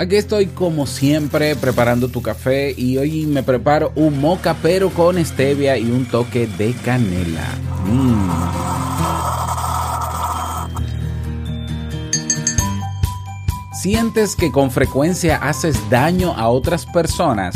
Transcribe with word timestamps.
Aquí 0.00 0.16
estoy 0.16 0.46
como 0.46 0.86
siempre 0.86 1.54
preparando 1.56 2.08
tu 2.08 2.22
café 2.22 2.72
y 2.74 2.96
hoy 2.96 3.26
me 3.26 3.42
preparo 3.42 3.92
un 3.96 4.18
moca 4.18 4.56
pero 4.62 4.88
con 4.88 5.22
stevia 5.22 5.76
y 5.76 5.90
un 5.90 6.06
toque 6.06 6.46
de 6.46 6.72
canela. 6.72 7.46
Mm. 7.84 8.30
¿Sientes 13.74 14.36
que 14.36 14.50
con 14.50 14.70
frecuencia 14.70 15.36
haces 15.36 15.76
daño 15.90 16.32
a 16.32 16.48
otras 16.48 16.86
personas? 16.86 17.54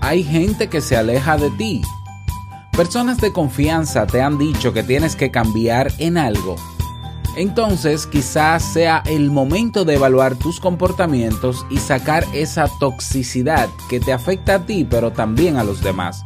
Hay 0.00 0.22
gente 0.22 0.68
que 0.68 0.80
se 0.80 0.96
aleja 0.96 1.38
de 1.38 1.50
ti. 1.50 1.82
Personas 2.70 3.20
de 3.20 3.32
confianza 3.32 4.06
te 4.06 4.22
han 4.22 4.38
dicho 4.38 4.72
que 4.72 4.84
tienes 4.84 5.16
que 5.16 5.32
cambiar 5.32 5.90
en 5.98 6.18
algo 6.18 6.54
entonces 7.36 8.06
quizás 8.06 8.62
sea 8.62 9.02
el 9.06 9.30
momento 9.30 9.84
de 9.84 9.94
evaluar 9.94 10.36
tus 10.36 10.60
comportamientos 10.60 11.66
y 11.70 11.78
sacar 11.78 12.24
esa 12.32 12.68
toxicidad 12.80 13.68
que 13.88 14.00
te 14.00 14.12
afecta 14.12 14.54
a 14.56 14.66
ti 14.66 14.86
pero 14.88 15.12
también 15.12 15.56
a 15.56 15.64
los 15.64 15.82
demás. 15.82 16.24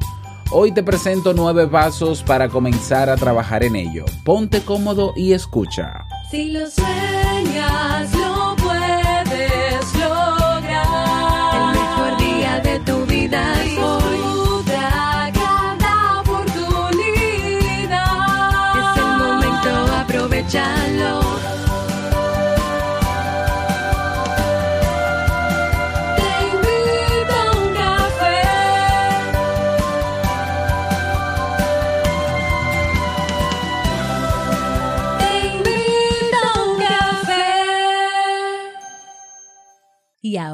Hoy 0.54 0.72
te 0.72 0.82
presento 0.82 1.32
nueve 1.32 1.66
pasos 1.66 2.22
para 2.22 2.50
comenzar 2.50 3.08
a 3.08 3.16
trabajar 3.16 3.64
en 3.64 3.74
ello. 3.74 4.04
Ponte 4.22 4.60
cómodo 4.60 5.14
y 5.16 5.32
escucha. 5.32 6.04
Si 6.30 6.50
lo 6.50 6.68
sueñas, 6.70 8.14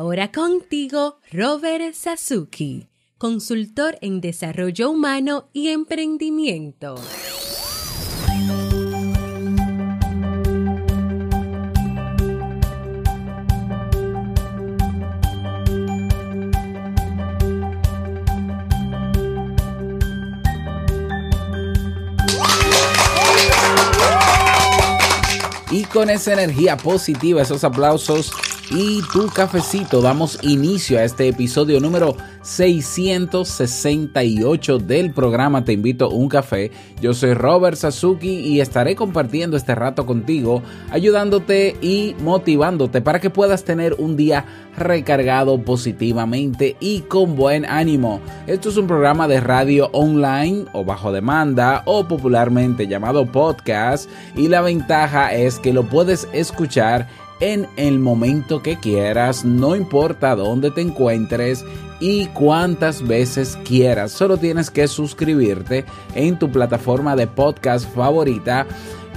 ahora 0.08 0.32
contigo, 0.32 1.18
Robert 1.30 1.92
Sasuki, 1.92 2.88
consultor 3.18 3.98
en 4.00 4.22
desarrollo 4.22 4.90
humano 4.90 5.50
y 5.52 5.68
emprendimiento. 5.68 6.94
Y 25.70 25.84
con 25.84 26.08
esa 26.08 26.32
energía 26.32 26.78
positiva, 26.78 27.42
esos 27.42 27.62
aplausos 27.62 28.32
y 28.70 29.02
tu 29.12 29.26
cafecito, 29.28 30.00
damos 30.00 30.38
inicio 30.42 30.98
a 30.98 31.04
este 31.04 31.28
episodio 31.28 31.78
número 31.80 32.16
668 32.42 34.78
del 34.78 35.12
programa 35.12 35.64
Te 35.64 35.72
invito 35.72 36.06
a 36.06 36.08
un 36.08 36.28
café. 36.28 36.72
Yo 37.00 37.14
soy 37.14 37.34
Robert 37.34 37.76
Sasuki 37.76 38.40
y 38.40 38.60
estaré 38.60 38.96
compartiendo 38.96 39.56
este 39.56 39.74
rato 39.74 40.06
contigo, 40.06 40.62
ayudándote 40.90 41.76
y 41.80 42.14
motivándote 42.20 43.00
para 43.00 43.20
que 43.20 43.30
puedas 43.30 43.64
tener 43.64 43.94
un 43.98 44.16
día 44.16 44.44
recargado 44.76 45.62
positivamente 45.62 46.76
y 46.80 47.00
con 47.02 47.36
buen 47.36 47.64
ánimo. 47.64 48.20
Esto 48.46 48.68
es 48.68 48.76
un 48.76 48.86
programa 48.86 49.26
de 49.28 49.40
radio 49.40 49.88
online 49.92 50.66
o 50.72 50.84
bajo 50.84 51.12
demanda 51.12 51.82
o 51.86 52.06
popularmente 52.06 52.86
llamado 52.86 53.24
podcast 53.26 54.10
y 54.36 54.48
la 54.48 54.60
ventaja 54.62 55.34
es 55.34 55.58
que 55.58 55.72
lo 55.72 55.84
puedes 55.84 56.28
escuchar 56.32 57.08
en 57.40 57.68
el 57.76 57.98
momento 57.98 58.62
que 58.62 58.78
quieras, 58.78 59.44
no 59.44 59.76
importa 59.76 60.34
dónde 60.34 60.70
te 60.70 60.80
encuentres 60.80 61.64
y 62.00 62.26
cuántas 62.26 63.06
veces 63.06 63.58
quieras. 63.64 64.12
Solo 64.12 64.36
tienes 64.36 64.70
que 64.70 64.88
suscribirte 64.88 65.84
en 66.14 66.38
tu 66.38 66.50
plataforma 66.50 67.16
de 67.16 67.26
podcast 67.26 67.92
favorita 67.94 68.66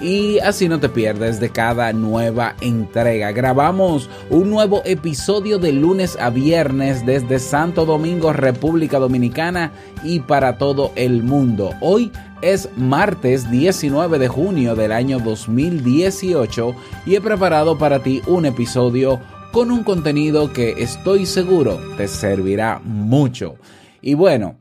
y 0.02 0.40
así 0.40 0.68
no 0.68 0.80
te 0.80 0.90
pierdes 0.90 1.40
de 1.40 1.52
cada 1.52 1.94
nueva 1.94 2.56
entrega. 2.62 3.32
Grabamos 3.32 4.10
un 4.32 4.50
nuevo 4.50 4.82
episodio 4.84 5.60
de 5.60 5.74
lunes 5.74 6.18
a 6.20 6.32
viernes 6.32 7.06
desde 7.06 7.38
Santo 7.38 7.86
Domingo, 7.86 8.34
República 8.34 8.98
Dominicana 8.98 9.72
y 10.04 10.22
para 10.22 10.58
todo 10.58 10.92
el 10.96 11.22
mundo. 11.22 11.72
Hoy 11.82 12.12
es 12.42 12.70
martes 12.76 13.50
19 13.50 14.20
de 14.20 14.28
junio 14.28 14.76
del 14.76 14.92
año 14.92 15.20
2018 15.20 16.76
y 17.06 17.16
he 17.16 17.22
preparado 17.22 17.78
para 17.78 18.00
ti 18.00 18.22
un 18.28 18.46
episodio 18.46 19.20
con 19.52 19.72
un 19.72 19.84
contenido 19.84 20.54
que 20.54 20.72
estoy 20.78 21.26
seguro 21.26 21.80
te 21.98 22.08
servirá 22.08 22.80
mucho. 22.84 23.56
Y 24.02 24.14
bueno, 24.14 24.61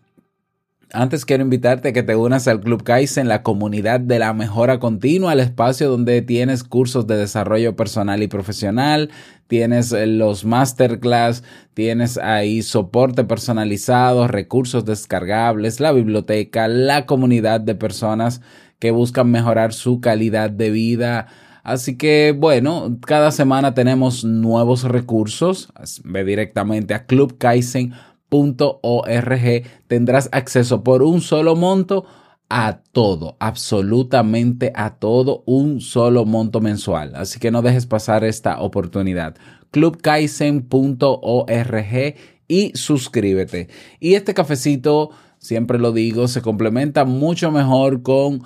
antes 0.92 1.24
quiero 1.24 1.42
invitarte 1.42 1.88
a 1.88 1.92
que 1.92 2.02
te 2.02 2.16
unas 2.16 2.48
al 2.48 2.60
Club 2.60 2.82
Kaizen, 2.82 3.28
la 3.28 3.42
comunidad 3.42 4.00
de 4.00 4.18
la 4.18 4.32
mejora 4.32 4.78
continua, 4.80 5.32
el 5.32 5.40
espacio 5.40 5.88
donde 5.88 6.22
tienes 6.22 6.64
cursos 6.64 7.06
de 7.06 7.16
desarrollo 7.16 7.76
personal 7.76 8.22
y 8.22 8.28
profesional, 8.28 9.10
tienes 9.46 9.92
los 9.92 10.44
masterclass, 10.44 11.44
tienes 11.74 12.18
ahí 12.18 12.62
soporte 12.62 13.24
personalizado, 13.24 14.28
recursos 14.28 14.84
descargables, 14.84 15.80
la 15.80 15.92
biblioteca, 15.92 16.68
la 16.68 17.06
comunidad 17.06 17.60
de 17.60 17.74
personas 17.74 18.40
que 18.78 18.90
buscan 18.90 19.30
mejorar 19.30 19.72
su 19.72 20.00
calidad 20.00 20.50
de 20.50 20.70
vida. 20.70 21.26
Así 21.62 21.96
que 21.96 22.34
bueno, 22.36 22.96
cada 23.06 23.30
semana 23.30 23.74
tenemos 23.74 24.24
nuevos 24.24 24.84
recursos. 24.84 25.72
Ve 26.04 26.24
directamente 26.24 26.94
a 26.94 27.04
Club 27.04 27.36
Kaizen 27.38 27.92
.org 28.30 29.64
tendrás 29.86 30.28
acceso 30.32 30.82
por 30.82 31.02
un 31.02 31.20
solo 31.20 31.56
monto 31.56 32.06
a 32.48 32.80
todo, 32.92 33.36
absolutamente 33.38 34.72
a 34.74 34.96
todo, 34.96 35.42
un 35.46 35.80
solo 35.80 36.24
monto 36.24 36.60
mensual. 36.60 37.12
Así 37.14 37.38
que 37.38 37.50
no 37.50 37.62
dejes 37.62 37.86
pasar 37.86 38.24
esta 38.24 38.60
oportunidad. 38.60 39.36
clubkaisen.org 39.70 42.14
y 42.48 42.72
suscríbete. 42.74 43.68
Y 44.00 44.14
este 44.14 44.34
cafecito, 44.34 45.10
siempre 45.38 45.78
lo 45.78 45.92
digo, 45.92 46.26
se 46.26 46.42
complementa 46.42 47.04
mucho 47.04 47.52
mejor 47.52 48.02
con 48.02 48.42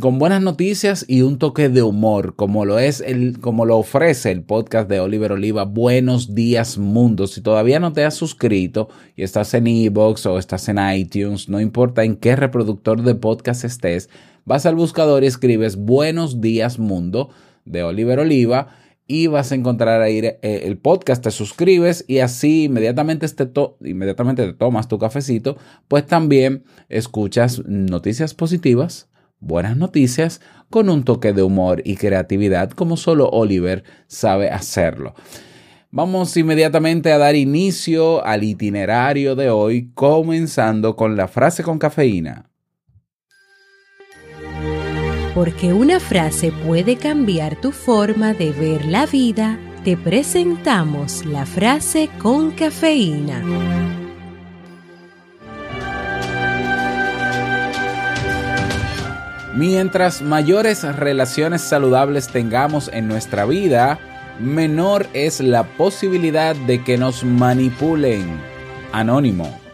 con 0.00 0.18
buenas 0.18 0.42
noticias 0.42 1.04
y 1.06 1.22
un 1.22 1.38
toque 1.38 1.68
de 1.68 1.82
humor, 1.82 2.34
como 2.34 2.64
lo 2.64 2.80
es 2.80 3.00
el, 3.00 3.38
como 3.38 3.64
lo 3.64 3.78
ofrece 3.78 4.32
el 4.32 4.42
podcast 4.42 4.88
de 4.88 4.98
Oliver 4.98 5.30
Oliva, 5.30 5.64
Buenos 5.64 6.34
Días 6.34 6.78
Mundo. 6.78 7.28
Si 7.28 7.40
todavía 7.42 7.78
no 7.78 7.92
te 7.92 8.04
has 8.04 8.14
suscrito 8.14 8.88
y 9.14 9.22
estás 9.22 9.54
en 9.54 9.68
Evox 9.68 10.26
o 10.26 10.38
estás 10.38 10.68
en 10.68 10.78
iTunes, 10.92 11.48
no 11.48 11.60
importa 11.60 12.02
en 12.02 12.16
qué 12.16 12.34
reproductor 12.34 13.02
de 13.02 13.14
podcast 13.14 13.62
estés, 13.62 14.10
vas 14.44 14.66
al 14.66 14.74
buscador 14.74 15.22
y 15.22 15.28
escribes 15.28 15.76
Buenos 15.76 16.40
Días 16.40 16.80
Mundo 16.80 17.30
de 17.64 17.84
Oliver 17.84 18.18
Oliva 18.18 18.70
y 19.06 19.28
vas 19.28 19.52
a 19.52 19.54
encontrar 19.54 20.02
ahí 20.02 20.18
eh, 20.18 20.38
el 20.42 20.76
podcast, 20.76 21.22
te 21.22 21.30
suscribes 21.30 22.04
y 22.08 22.18
así 22.18 22.64
inmediatamente 22.64 23.26
inmediatamente 23.84 24.44
te 24.44 24.54
tomas 24.54 24.88
tu 24.88 24.98
cafecito, 24.98 25.56
pues 25.86 26.04
también 26.04 26.64
escuchas 26.88 27.62
noticias 27.64 28.34
positivas, 28.34 29.08
buenas 29.40 29.76
noticias 29.76 30.40
con 30.70 30.88
un 30.88 31.04
toque 31.04 31.32
de 31.32 31.42
humor 31.42 31.82
y 31.84 31.96
creatividad 31.96 32.70
como 32.70 32.96
solo 32.96 33.28
Oliver 33.28 33.84
sabe 34.06 34.50
hacerlo. 34.50 35.14
Vamos 35.90 36.36
inmediatamente 36.36 37.12
a 37.12 37.18
dar 37.18 37.36
inicio 37.36 38.24
al 38.24 38.44
itinerario 38.44 39.34
de 39.36 39.50
hoy, 39.50 39.90
comenzando 39.94 40.96
con 40.96 41.16
la 41.16 41.28
frase 41.28 41.62
con 41.62 41.78
cafeína. 41.78 42.50
Porque 45.34 45.72
una 45.72 46.00
frase 46.00 46.52
puede 46.66 46.96
cambiar 46.96 47.60
tu 47.60 47.70
forma 47.70 48.34
de 48.34 48.52
ver 48.52 48.84
la 48.86 49.06
vida, 49.06 49.58
te 49.84 49.96
presentamos 49.96 51.24
la 51.24 51.46
frase 51.46 52.10
con 52.18 52.50
cafeína. 52.50 54.05
Mientras 59.56 60.20
mayores 60.20 60.82
relaciones 60.82 61.62
saludables 61.62 62.28
tengamos 62.28 62.90
en 62.92 63.08
nuestra 63.08 63.46
vida, 63.46 63.98
menor 64.38 65.06
es 65.14 65.40
la 65.40 65.64
posibilidad 65.64 66.54
de 66.54 66.84
que 66.84 66.98
nos 66.98 67.24
manipulen. 67.24 68.38
Anónimo. 68.92 69.65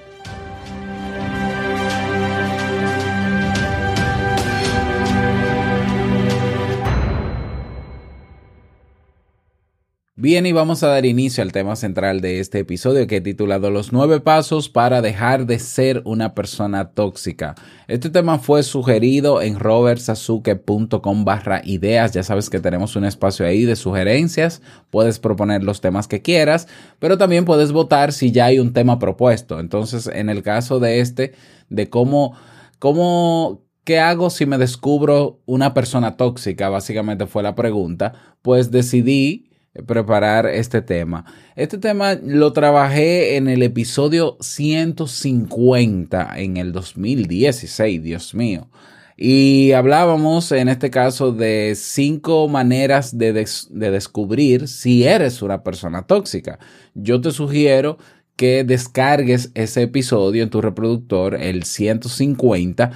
Bien, 10.23 10.47
y 10.47 10.53
vamos 10.53 10.85
a 10.85 10.87
dar 10.87 11.05
inicio 11.05 11.43
al 11.43 11.51
tema 11.51 11.75
central 11.75 12.21
de 12.21 12.39
este 12.39 12.61
episodio 12.61 13.09
que 13.09 13.17
he 13.17 13.21
titulado 13.21 13.73
Los 13.73 13.93
nueve 13.93 14.21
pasos 14.21 14.69
para 14.69 15.03
dejar 15.03 15.47
de 15.47 15.59
ser 15.59 16.01
una 16.05 16.33
persona 16.33 16.91
tóxica. 16.91 17.57
Este 17.89 18.09
tema 18.09 18.39
fue 18.39 18.63
sugerido 18.63 19.43
en 19.43 19.59
robertsazuke.com 19.59 21.25
barra 21.25 21.61
ideas. 21.65 22.13
Ya 22.13 22.23
sabes 22.23 22.51
que 22.51 22.61
tenemos 22.61 22.95
un 22.95 23.05
espacio 23.05 23.45
ahí 23.45 23.65
de 23.65 23.75
sugerencias. 23.75 24.63
Puedes 24.91 25.19
proponer 25.19 25.65
los 25.65 25.81
temas 25.81 26.07
que 26.07 26.23
quieras, 26.23 26.69
pero 27.01 27.19
también 27.19 27.45
puedes 27.45 27.73
votar 27.73 28.13
si 28.13 28.31
ya 28.31 28.45
hay 28.45 28.61
un 28.61 28.73
tema 28.73 29.01
propuesto. 29.01 29.59
Entonces, 29.59 30.07
en 30.07 30.31
el 30.31 30.45
caso 30.45 30.79
de 30.79 31.01
este, 31.01 31.33
de 31.69 31.91
cómo, 31.91 32.37
cómo, 32.79 33.65
¿Qué 33.83 33.99
hago 33.99 34.31
si 34.31 34.47
me 34.47 34.59
descubro 34.59 35.41
una 35.47 35.75
persona 35.75 36.17
tóxica? 36.17 36.69
Básicamente 36.69 37.27
fue 37.27 37.43
la 37.43 37.57
pregunta. 37.57 38.13
Pues 38.41 38.71
decidí 38.71 39.49
preparar 39.87 40.47
este 40.47 40.83
tema. 40.83 41.25
Este 41.57 41.79
tema 41.79 42.15
lo 42.15 42.53
trabajé 42.53 43.37
en 43.37 43.49
el 43.49 43.63
episodio 43.63 44.37
150 44.41 46.39
en 46.39 46.57
el 46.57 46.73
2016, 46.73 48.03
Dios 48.03 48.35
mío. 48.35 48.69
Y 49.17 49.73
hablábamos 49.73 50.53
en 50.53 50.69
este 50.69 50.91
caso 50.91 51.33
de 51.33 51.75
cinco 51.77 52.49
maneras 52.49 53.17
de, 53.17 53.33
de 53.33 53.91
descubrir 53.91 54.69
si 54.69 55.05
eres 55.05 55.43
una 55.43 55.63
persona 55.63 56.03
tóxica. 56.07 56.59
Yo 56.95 57.21
te 57.21 57.31
sugiero 57.31 57.99
que 58.37 58.65
descargues 58.65 59.53
ese 59.55 59.83
episodio 59.83 60.43
en 60.43 60.51
tu 60.51 60.61
reproductor, 60.61 61.35
el 61.35 61.65
150 61.65 62.91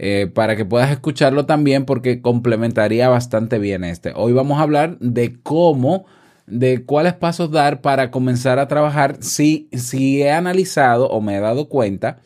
eh, 0.00 0.30
para 0.32 0.54
que 0.54 0.64
puedas 0.64 0.92
escucharlo 0.92 1.44
también 1.44 1.84
porque 1.84 2.22
complementaría 2.22 3.08
bastante 3.08 3.58
bien 3.58 3.82
este. 3.82 4.12
Hoy 4.14 4.32
vamos 4.32 4.60
a 4.60 4.62
hablar 4.62 4.96
de 5.00 5.40
cómo, 5.42 6.06
de 6.50 6.84
cuáles 6.84 7.14
pasos 7.14 7.50
dar 7.50 7.80
para 7.80 8.10
comenzar 8.10 8.58
a 8.58 8.68
trabajar 8.68 9.18
si, 9.20 9.68
si 9.72 10.22
he 10.22 10.30
analizado 10.30 11.08
o 11.08 11.20
me 11.20 11.36
he 11.36 11.40
dado 11.40 11.68
cuenta 11.68 12.18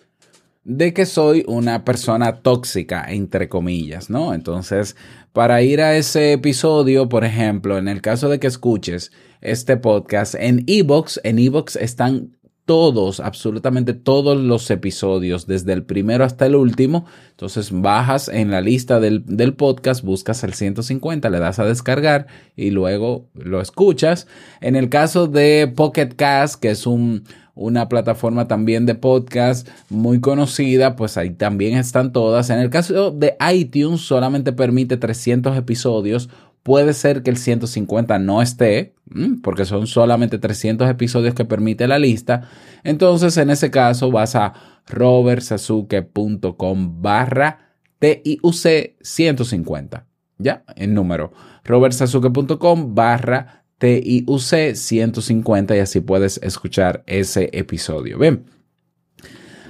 de 0.65 0.93
que 0.93 1.07
soy 1.07 1.45
una 1.49 1.85
persona 1.85 2.41
tóxica, 2.41 3.05
entre 3.09 3.49
comillas, 3.49 4.11
¿no? 4.11 4.33
Entonces, 4.33 4.97
para 5.33 5.63
ir 5.63 5.81
a 5.81 5.97
ese 5.97 6.33
episodio, 6.33 7.09
por 7.09 7.25
ejemplo, 7.25 7.79
en 7.79 7.89
el 7.89 8.01
caso 8.01 8.29
de 8.29 8.39
que 8.39 8.47
escuches 8.47 9.11
este 9.41 9.77
podcast 9.77 10.35
en 10.37 10.63
Evox, 10.69 11.21
en 11.25 11.39
Evox 11.39 11.77
están 11.77 12.37
todos, 12.65 13.19
absolutamente 13.21 13.93
todos 13.93 14.39
los 14.39 14.71
episodios, 14.71 15.47
desde 15.47 15.73
el 15.73 15.83
primero 15.83 16.25
hasta 16.25 16.47
el 16.47 16.55
último. 16.55 17.07
Entonces 17.31 17.71
bajas 17.73 18.29
en 18.29 18.51
la 18.51 18.61
lista 18.61 19.01
del, 19.01 19.23
podcast, 19.55 20.05
buscas 20.05 20.45
el 20.45 20.55
150, 20.55 21.29
le 21.29 21.39
das 21.39 21.59
a 21.59 21.65
descargar 21.65 22.27
y 22.57 22.71
luego 22.71 23.29
lo 23.35 23.61
escuchas. 23.61 24.27
En 24.61 24.77
el 24.77 24.89
caso 24.89 25.27
de 25.27 25.73
Pocket 25.75 26.11
Cast, 26.15 26.61
que 26.61 26.71
es 26.71 26.87
un, 26.87 27.25
una 27.55 27.89
plataforma 27.89 28.47
también 28.47 28.87
de 28.87 28.95
podcast 28.95 29.69
muy 29.91 30.21
conocida, 30.21 30.95
pues 30.95 31.17
ahí 31.17 31.31
también 31.31 31.77
están 31.77 32.13
todas. 32.13 32.49
En 32.51 32.61
el 32.61 32.71
caso 32.71 33.11
de 33.11 33.37
iTunes, 33.53 34.03
solamente 34.03 34.53
permite 34.53 34.97
300 34.97 35.57
episodios 35.57 36.29
Puede 36.63 36.93
ser 36.93 37.23
que 37.23 37.31
el 37.31 37.37
150 37.37 38.19
no 38.21 38.41
esté, 38.41 38.95
porque 39.43 39.65
son 39.65 39.87
solamente 39.87 40.39
300 40.39 40.89
episodios 40.89 41.35
que 41.35 41.45
permite 41.45 41.89
la 41.89 41.99
lista. 41.99 42.49
Entonces, 42.85 43.37
en 43.37 43.51
ese 43.51 43.71
caso, 43.71 44.13
vas 44.13 44.37
a 44.37 44.55
robertsazuke.com 44.87 47.03
barra 47.03 47.75
TIUC 47.99 48.95
150. 49.01 50.07
¿Ya? 50.39 50.65
El 50.77 50.95
número. 50.95 51.33
robertsazuke.com 51.65 52.95
barra 52.95 53.65
TIUC 53.79 54.75
150 54.75 55.77
y 55.77 55.81
así 55.81 56.01
puedes 56.01 56.39
escuchar 56.43 57.03
ese 57.07 57.51
episodio. 57.53 58.19
Bien. 58.19 58.45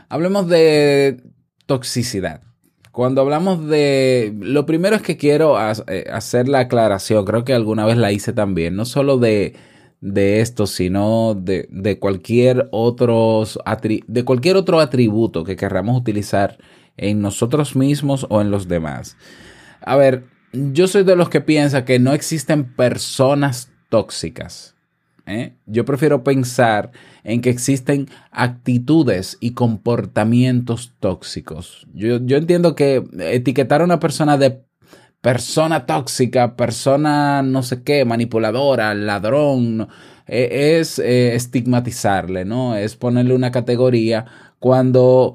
Hablemos 0.08 0.48
de 0.48 1.22
toxicidad. 1.64 2.42
Cuando 2.92 3.22
hablamos 3.22 3.66
de... 3.68 4.34
Lo 4.38 4.66
primero 4.66 4.94
es 4.96 5.02
que 5.02 5.16
quiero 5.16 5.56
eh, 5.58 6.04
hacer 6.12 6.46
la 6.46 6.60
aclaración, 6.60 7.24
creo 7.24 7.44
que 7.44 7.54
alguna 7.54 7.86
vez 7.86 7.96
la 7.96 8.12
hice 8.12 8.34
también, 8.34 8.76
no 8.76 8.84
solo 8.84 9.16
de, 9.16 9.54
de 10.02 10.40
esto, 10.40 10.66
sino 10.66 11.34
de, 11.34 11.66
de, 11.70 11.98
cualquier 11.98 12.68
de 12.68 14.24
cualquier 14.24 14.56
otro 14.56 14.80
atributo 14.80 15.42
que 15.42 15.56
querramos 15.56 15.98
utilizar 15.98 16.58
en 16.98 17.22
nosotros 17.22 17.76
mismos 17.76 18.26
o 18.28 18.42
en 18.42 18.50
los 18.50 18.68
demás. 18.68 19.16
A 19.80 19.96
ver, 19.96 20.24
yo 20.52 20.86
soy 20.86 21.04
de 21.04 21.16
los 21.16 21.30
que 21.30 21.40
piensa 21.40 21.86
que 21.86 21.98
no 21.98 22.12
existen 22.12 22.74
personas 22.74 23.70
tóxicas. 23.88 24.71
¿Eh? 25.26 25.54
Yo 25.66 25.84
prefiero 25.84 26.24
pensar 26.24 26.90
en 27.24 27.40
que 27.40 27.50
existen 27.50 28.08
actitudes 28.30 29.38
y 29.40 29.52
comportamientos 29.52 30.94
tóxicos. 31.00 31.86
Yo, 31.94 32.16
entiendo 32.16 32.74
que 32.74 33.04
etiquetar 33.18 33.80
a 33.80 33.84
una 33.84 34.00
persona 34.00 34.36
de 34.36 34.64
persona 35.20 35.86
tóxica, 35.86 36.56
persona 36.56 37.42
no 37.42 37.62
sé 37.62 37.82
qué, 37.82 38.04
manipuladora, 38.04 38.94
ladrón, 38.94 39.88
e, 40.26 40.78
es 40.80 40.98
eh, 40.98 41.34
estigmatizarle, 41.34 42.44
¿no? 42.44 42.76
Es 42.76 42.96
ponerle 42.96 43.34
una 43.34 43.52
categoría 43.52 44.26
cuando 44.58 45.34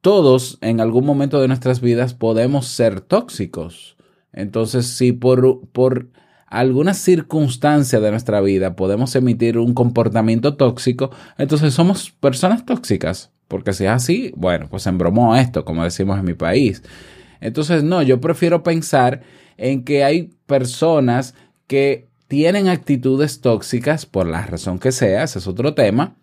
todos 0.00 0.58
en 0.60 0.80
algún 0.80 1.06
momento 1.06 1.40
de 1.40 1.48
nuestras 1.48 1.80
vidas 1.80 2.14
podemos 2.14 2.66
ser 2.66 3.00
tóxicos. 3.00 3.96
Entonces, 4.32 4.86
si 4.86 5.12
por, 5.12 5.66
por 5.70 6.10
alguna 6.58 6.94
circunstancia 6.94 8.00
de 8.00 8.10
nuestra 8.10 8.40
vida 8.40 8.76
podemos 8.76 9.14
emitir 9.16 9.58
un 9.58 9.74
comportamiento 9.74 10.56
tóxico, 10.56 11.10
entonces 11.36 11.74
somos 11.74 12.10
personas 12.10 12.64
tóxicas. 12.64 13.30
Porque 13.48 13.72
si 13.72 13.84
es 13.84 13.90
así, 13.90 14.32
bueno, 14.36 14.68
pues 14.70 14.86
embromó 14.86 15.36
esto, 15.36 15.64
como 15.64 15.84
decimos 15.84 16.18
en 16.18 16.24
mi 16.24 16.34
país. 16.34 16.82
Entonces, 17.40 17.84
no, 17.84 18.02
yo 18.02 18.20
prefiero 18.20 18.62
pensar 18.62 19.20
en 19.56 19.84
que 19.84 20.02
hay 20.02 20.30
personas 20.46 21.34
que 21.66 22.08
tienen 22.26 22.68
actitudes 22.68 23.40
tóxicas 23.40 24.06
por 24.06 24.26
la 24.26 24.46
razón 24.46 24.78
que 24.78 24.92
sea, 24.92 25.24
ese 25.24 25.38
es 25.38 25.46
otro 25.46 25.74
tema, 25.74 26.16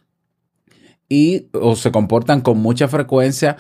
y 1.08 1.48
o 1.54 1.76
se 1.76 1.92
comportan 1.92 2.42
con 2.42 2.58
mucha 2.58 2.88
frecuencia 2.88 3.58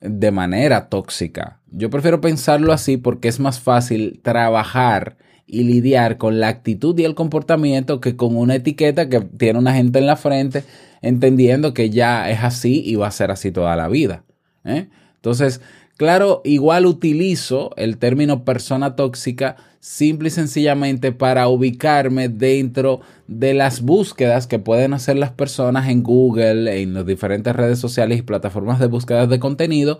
de 0.00 0.30
manera 0.30 0.88
tóxica. 0.88 1.60
Yo 1.70 1.90
prefiero 1.90 2.20
pensarlo 2.20 2.72
así 2.72 2.96
porque 2.96 3.28
es 3.28 3.38
más 3.38 3.60
fácil 3.60 4.20
trabajar 4.22 5.18
y 5.46 5.64
lidiar 5.64 6.16
con 6.16 6.40
la 6.40 6.48
actitud 6.48 6.98
y 6.98 7.04
el 7.04 7.14
comportamiento 7.14 8.00
que 8.00 8.16
con 8.16 8.36
una 8.36 8.56
etiqueta 8.56 9.08
que 9.08 9.20
tiene 9.20 9.58
una 9.58 9.74
gente 9.74 9.98
en 9.98 10.06
la 10.06 10.16
frente, 10.16 10.64
entendiendo 11.02 11.74
que 11.74 11.90
ya 11.90 12.30
es 12.30 12.42
así 12.42 12.82
y 12.84 12.96
va 12.96 13.08
a 13.08 13.12
ser 13.12 13.30
así 13.30 13.50
toda 13.50 13.76
la 13.76 13.88
vida. 13.88 14.24
¿eh? 14.64 14.88
Entonces, 15.16 15.60
claro, 15.96 16.40
igual 16.44 16.86
utilizo 16.86 17.70
el 17.76 17.98
término 17.98 18.44
persona 18.44 18.96
tóxica 18.96 19.56
simple 19.80 20.28
y 20.28 20.30
sencillamente 20.30 21.12
para 21.12 21.46
ubicarme 21.48 22.30
dentro 22.30 23.00
de 23.26 23.52
las 23.52 23.82
búsquedas 23.82 24.46
que 24.46 24.58
pueden 24.58 24.94
hacer 24.94 25.16
las 25.16 25.30
personas 25.30 25.90
en 25.90 26.02
Google, 26.02 26.80
en 26.80 26.94
las 26.94 27.04
diferentes 27.04 27.54
redes 27.54 27.80
sociales 27.80 28.18
y 28.18 28.22
plataformas 28.22 28.80
de 28.80 28.86
búsqueda 28.86 29.26
de 29.26 29.38
contenido 29.38 29.98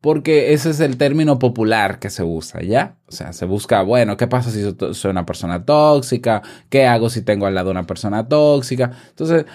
porque 0.00 0.52
ese 0.52 0.70
es 0.70 0.80
el 0.80 0.96
término 0.96 1.38
popular 1.38 1.98
que 1.98 2.10
se 2.10 2.22
usa, 2.22 2.62
¿ya? 2.62 2.96
O 3.06 3.12
sea, 3.12 3.32
se 3.32 3.44
busca, 3.44 3.82
bueno, 3.82 4.16
¿qué 4.16 4.26
pasa 4.26 4.50
si 4.50 4.62
soy 4.94 5.10
una 5.10 5.26
persona 5.26 5.64
tóxica? 5.64 6.42
¿Qué 6.68 6.86
hago 6.86 7.10
si 7.10 7.22
tengo 7.22 7.46
al 7.46 7.54
lado 7.54 7.70
una 7.70 7.86
persona 7.86 8.28
tóxica? 8.28 8.92
Entonces, 9.10 9.46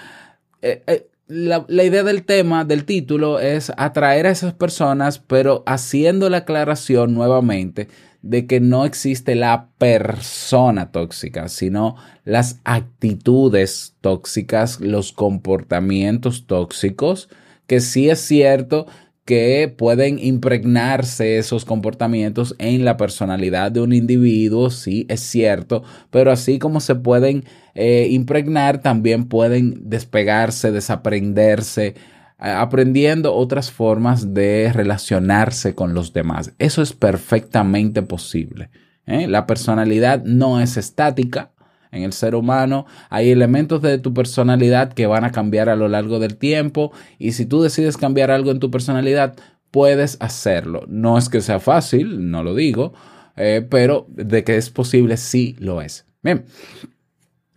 eh, 0.62 0.84
eh, 0.88 1.08
la, 1.28 1.66
la, 1.68 1.84
idea 1.84 2.04
del 2.04 2.24
tema, 2.24 2.66
del 2.66 2.86
título, 2.86 3.40
es 3.40 3.72
atraer 3.78 4.26
a 4.28 4.32
esas 4.32 4.54
personas, 4.54 5.20
pero 5.20 5.64
haciendo 5.66 6.30
la 6.30 6.38
aclaración 6.38 7.14
nuevamente 7.14 7.88
de 8.22 8.46
que 8.46 8.60
no 8.60 8.86
existe 8.86 9.36
la 9.36 9.70
persona 9.78 10.92
tóxica, 10.92 11.48
sino 11.48 11.96
las 12.24 12.60
actitudes 12.64 13.96
tóxicas, 14.02 14.80
los 14.80 15.12
comportamientos 15.12 16.46
tóxicos, 16.46 17.30
que 17.66 17.80
sí 17.80 18.10
es 18.10 18.20
cierto 18.20 18.86
que 19.32 19.74
pueden 19.74 20.20
impregnarse 20.20 21.38
esos 21.38 21.64
comportamientos 21.64 22.54
en 22.60 22.84
la 22.84 22.98
personalidad 22.98 23.72
de 23.72 23.80
un 23.80 23.94
individuo, 23.94 24.70
sí, 24.70 25.06
es 25.08 25.22
cierto, 25.22 25.84
pero 26.10 26.34
así 26.34 26.60
como 26.60 26.82
se 26.82 26.96
pueden 26.96 27.46
eh, 27.74 28.10
impregnar, 28.12 28.82
también 28.82 29.30
pueden 29.30 29.90
despegarse, 29.90 30.74
desaprenderse, 30.74 31.96
aprendiendo 32.40 33.34
otras 33.34 33.72
formas 33.72 34.34
de 34.34 34.70
relacionarse 34.74 35.76
con 35.76 35.94
los 35.94 36.12
demás. 36.12 36.52
Eso 36.60 36.82
es 36.82 36.92
perfectamente 36.92 38.02
posible. 38.02 38.70
¿eh? 39.06 39.30
La 39.30 39.48
personalidad 39.48 40.26
no 40.26 40.60
es 40.60 40.76
estática, 40.76 41.52
en 41.92 42.04
el 42.04 42.14
ser 42.14 42.36
humano. 42.36 42.86
Hay 43.10 43.30
elementos 43.30 43.82
de 43.82 43.98
tu 43.98 44.14
personalidad 44.14 44.94
que 44.94 45.08
van 45.08 45.24
a 45.24 45.32
cambiar 45.32 45.70
a 45.70 45.76
lo 45.76 45.88
largo 45.88 46.20
del 46.20 46.38
tiempo 46.38 46.92
y 47.20 47.34
si 47.34 47.46
tú 47.46 47.62
decides 47.62 47.98
cambiar 47.98 48.32
algo 48.32 48.52
en 48.52 48.60
tu 48.60 48.72
personalidad, 48.72 49.36
puedes 49.72 50.18
hacerlo. 50.20 50.84
No 50.88 51.18
es 51.18 51.30
que 51.30 51.42
sea 51.42 51.60
fácil, 51.60 52.30
no 52.30 52.44
lo 52.44 52.56
digo, 52.56 52.94
eh, 53.38 53.66
pero 53.70 54.06
de 54.10 54.44
que 54.44 54.58
es 54.58 54.70
posible, 54.70 55.18
sí 55.18 55.56
lo 55.60 55.82
es. 55.82 56.06
Bien. 56.22 56.46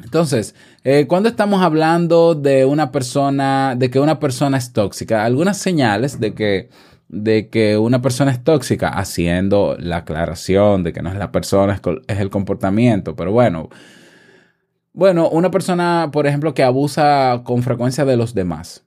Entonces, 0.02 0.54
eh, 0.84 1.06
cuando 1.06 1.28
estamos 1.28 1.62
hablando 1.62 2.34
de 2.34 2.64
una 2.64 2.92
persona, 2.92 3.74
de 3.76 3.90
que 3.90 4.00
una 4.00 4.18
persona 4.20 4.58
es 4.58 4.72
tóxica, 4.72 5.24
algunas 5.24 5.56
señales 5.56 6.20
de 6.20 6.34
que, 6.34 6.68
de 7.08 7.48
que 7.48 7.78
una 7.78 8.02
persona 8.02 8.30
es 8.30 8.44
tóxica, 8.44 8.88
haciendo 8.88 9.76
la 9.78 9.98
aclaración 9.98 10.82
de 10.82 10.92
que 10.92 11.02
no 11.02 11.10
es 11.10 11.16
la 11.16 11.32
persona, 11.32 11.80
es, 12.06 12.18
el 12.18 12.30
comportamiento, 12.30 13.16
pero 13.16 13.32
bueno, 13.32 13.70
bueno, 14.94 15.28
una 15.28 15.50
persona, 15.50 16.10
por 16.12 16.26
ejemplo, 16.26 16.54
que 16.54 16.62
abusa 16.62 17.42
con 17.44 17.62
frecuencia 17.62 18.04
de 18.04 18.16
los 18.16 18.32
demás. 18.32 18.84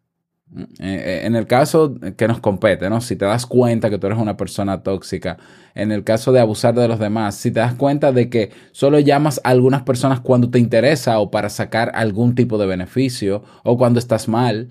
Eh, 0.55 0.63
eh, 0.79 1.21
En 1.25 1.35
el 1.35 1.45
caso 1.45 1.95
que 2.15 2.27
nos 2.29 2.39
compete, 2.39 2.89
¿no? 2.89 3.01
Si 3.01 3.17
te 3.17 3.25
das 3.25 3.45
cuenta 3.45 3.89
que 3.89 3.97
tú 3.97 4.07
eres 4.07 4.17
una 4.17 4.37
persona 4.37 4.81
tóxica, 4.81 5.37
en 5.75 5.91
el 5.91 6.05
caso 6.05 6.31
de 6.31 6.39
abusar 6.39 6.73
de 6.75 6.87
los 6.87 6.99
demás, 6.99 7.35
si 7.35 7.51
te 7.51 7.59
das 7.59 7.73
cuenta 7.75 8.13
de 8.13 8.29
que 8.29 8.51
solo 8.71 8.99
llamas 8.99 9.41
a 9.43 9.49
algunas 9.49 9.83
personas 9.83 10.21
cuando 10.21 10.49
te 10.49 10.59
interesa 10.59 11.19
o 11.19 11.29
para 11.29 11.49
sacar 11.49 11.91
algún 11.93 12.35
tipo 12.35 12.57
de 12.57 12.65
beneficio 12.67 13.43
o 13.63 13.77
cuando 13.77 13.99
estás 13.99 14.29
mal, 14.29 14.69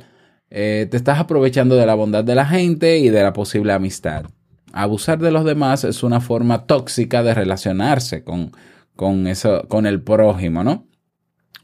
eh, 0.51 0.89
te 0.91 0.97
estás 0.97 1.19
aprovechando 1.19 1.77
de 1.77 1.85
la 1.87 1.95
bondad 1.95 2.25
de 2.25 2.35
la 2.35 2.47
gente 2.47 2.99
y 2.99 3.11
de 3.11 3.23
la 3.23 3.35
posible 3.35 3.75
amistad. 3.75 4.25
Abusar 4.73 5.19
de 5.19 5.31
los 5.31 5.45
demás 5.45 5.85
es 5.85 6.03
una 6.03 6.21
forma 6.21 6.67
tóxica 6.67 7.23
de 7.23 7.35
relacionarse 7.35 8.25
con, 8.25 8.53
con, 8.95 9.27
eso, 9.27 9.67
con 9.69 9.87
el 9.87 10.03
prójimo, 10.03 10.65
¿no? 10.65 10.87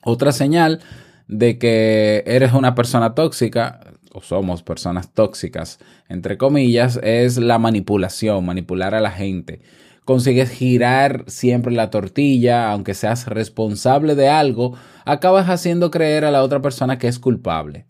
Otra 0.05 0.33
señal 0.33 0.81
de 1.29 1.59
que 1.59 2.25
eres 2.27 2.53
una 2.53 2.75
persona 2.75 3.15
tóxica, 3.15 3.81
o 4.13 4.21
somos 4.21 4.63
personas 4.63 5.13
tóxicas, 5.13 5.79
entre 6.09 6.37
comillas, 6.37 7.01
es 7.03 7.39
la 7.39 7.59
manipulación, 7.59 8.45
manipular 8.45 8.95
a 8.95 9.01
la 9.01 9.11
gente. 9.11 9.61
Consigues 10.05 10.51
girar 10.51 11.25
siempre 11.29 11.73
la 11.73 11.91
tortilla, 11.91 12.73
aunque 12.73 12.95
seas 12.95 13.27
responsable 13.27 14.15
de 14.15 14.29
algo, 14.29 14.77
acabas 15.05 15.49
haciendo 15.49 15.91
creer 15.91 16.25
a 16.25 16.31
la 16.31 16.43
otra 16.43 16.61
persona 16.61 16.99
que 16.99 17.09
es 17.09 17.19
culpable. 17.19 17.87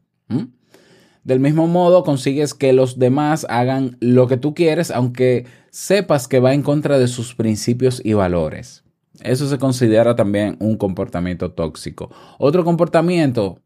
Del 1.24 1.40
mismo 1.40 1.66
modo, 1.66 2.04
consigues 2.04 2.52
que 2.52 2.72
los 2.72 2.98
demás 2.98 3.46
hagan 3.48 3.96
lo 4.00 4.26
que 4.26 4.36
tú 4.36 4.54
quieres, 4.54 4.90
aunque 4.90 5.46
sepas 5.70 6.28
que 6.28 6.40
va 6.40 6.52
en 6.52 6.62
contra 6.62 6.98
de 6.98 7.08
sus 7.08 7.34
principios 7.34 8.02
y 8.04 8.12
valores. 8.12 8.84
Eso 9.24 9.48
se 9.48 9.58
considera 9.58 10.14
también 10.16 10.56
un 10.60 10.76
comportamiento 10.76 11.52
tóxico. 11.52 12.10
Otro 12.38 12.64
comportamiento, 12.64 13.60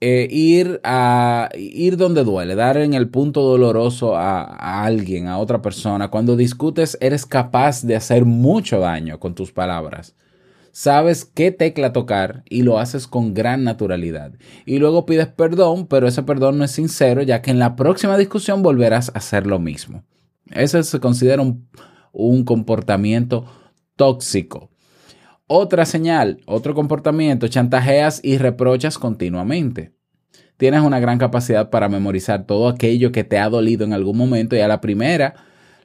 eh, 0.00 0.28
ir 0.30 0.80
a 0.84 1.48
ir 1.54 1.96
donde 1.96 2.24
duele, 2.24 2.54
dar 2.54 2.76
en 2.76 2.94
el 2.94 3.08
punto 3.08 3.42
doloroso 3.42 4.16
a, 4.16 4.42
a 4.42 4.84
alguien, 4.84 5.26
a 5.26 5.38
otra 5.38 5.62
persona. 5.62 6.08
Cuando 6.08 6.36
discutes, 6.36 6.98
eres 7.00 7.26
capaz 7.26 7.82
de 7.82 7.96
hacer 7.96 8.24
mucho 8.24 8.80
daño 8.80 9.18
con 9.18 9.34
tus 9.34 9.52
palabras. 9.52 10.14
Sabes 10.72 11.24
qué 11.24 11.52
tecla 11.52 11.94
tocar 11.94 12.42
y 12.50 12.60
lo 12.60 12.78
haces 12.78 13.06
con 13.06 13.32
gran 13.32 13.64
naturalidad. 13.64 14.34
Y 14.66 14.78
luego 14.78 15.06
pides 15.06 15.28
perdón, 15.28 15.86
pero 15.86 16.06
ese 16.06 16.22
perdón 16.22 16.58
no 16.58 16.64
es 16.64 16.70
sincero, 16.72 17.22
ya 17.22 17.40
que 17.40 17.50
en 17.50 17.58
la 17.58 17.76
próxima 17.76 18.18
discusión 18.18 18.62
volverás 18.62 19.08
a 19.08 19.18
hacer 19.18 19.46
lo 19.46 19.58
mismo. 19.58 20.04
Eso 20.50 20.82
se 20.82 21.00
considera 21.00 21.40
un, 21.40 21.66
un 22.12 22.44
comportamiento 22.44 23.46
tóxico. 23.96 24.68
Otra 25.48 25.86
señal, 25.86 26.40
otro 26.46 26.74
comportamiento, 26.74 27.46
chantajeas 27.46 28.20
y 28.24 28.38
reprochas 28.38 28.98
continuamente. 28.98 29.92
Tienes 30.56 30.80
una 30.80 30.98
gran 30.98 31.18
capacidad 31.18 31.70
para 31.70 31.88
memorizar 31.88 32.46
todo 32.46 32.68
aquello 32.68 33.12
que 33.12 33.22
te 33.22 33.38
ha 33.38 33.48
dolido 33.48 33.84
en 33.84 33.92
algún 33.92 34.16
momento 34.16 34.56
y 34.56 34.60
a 34.60 34.68
la 34.68 34.80
primera 34.80 35.34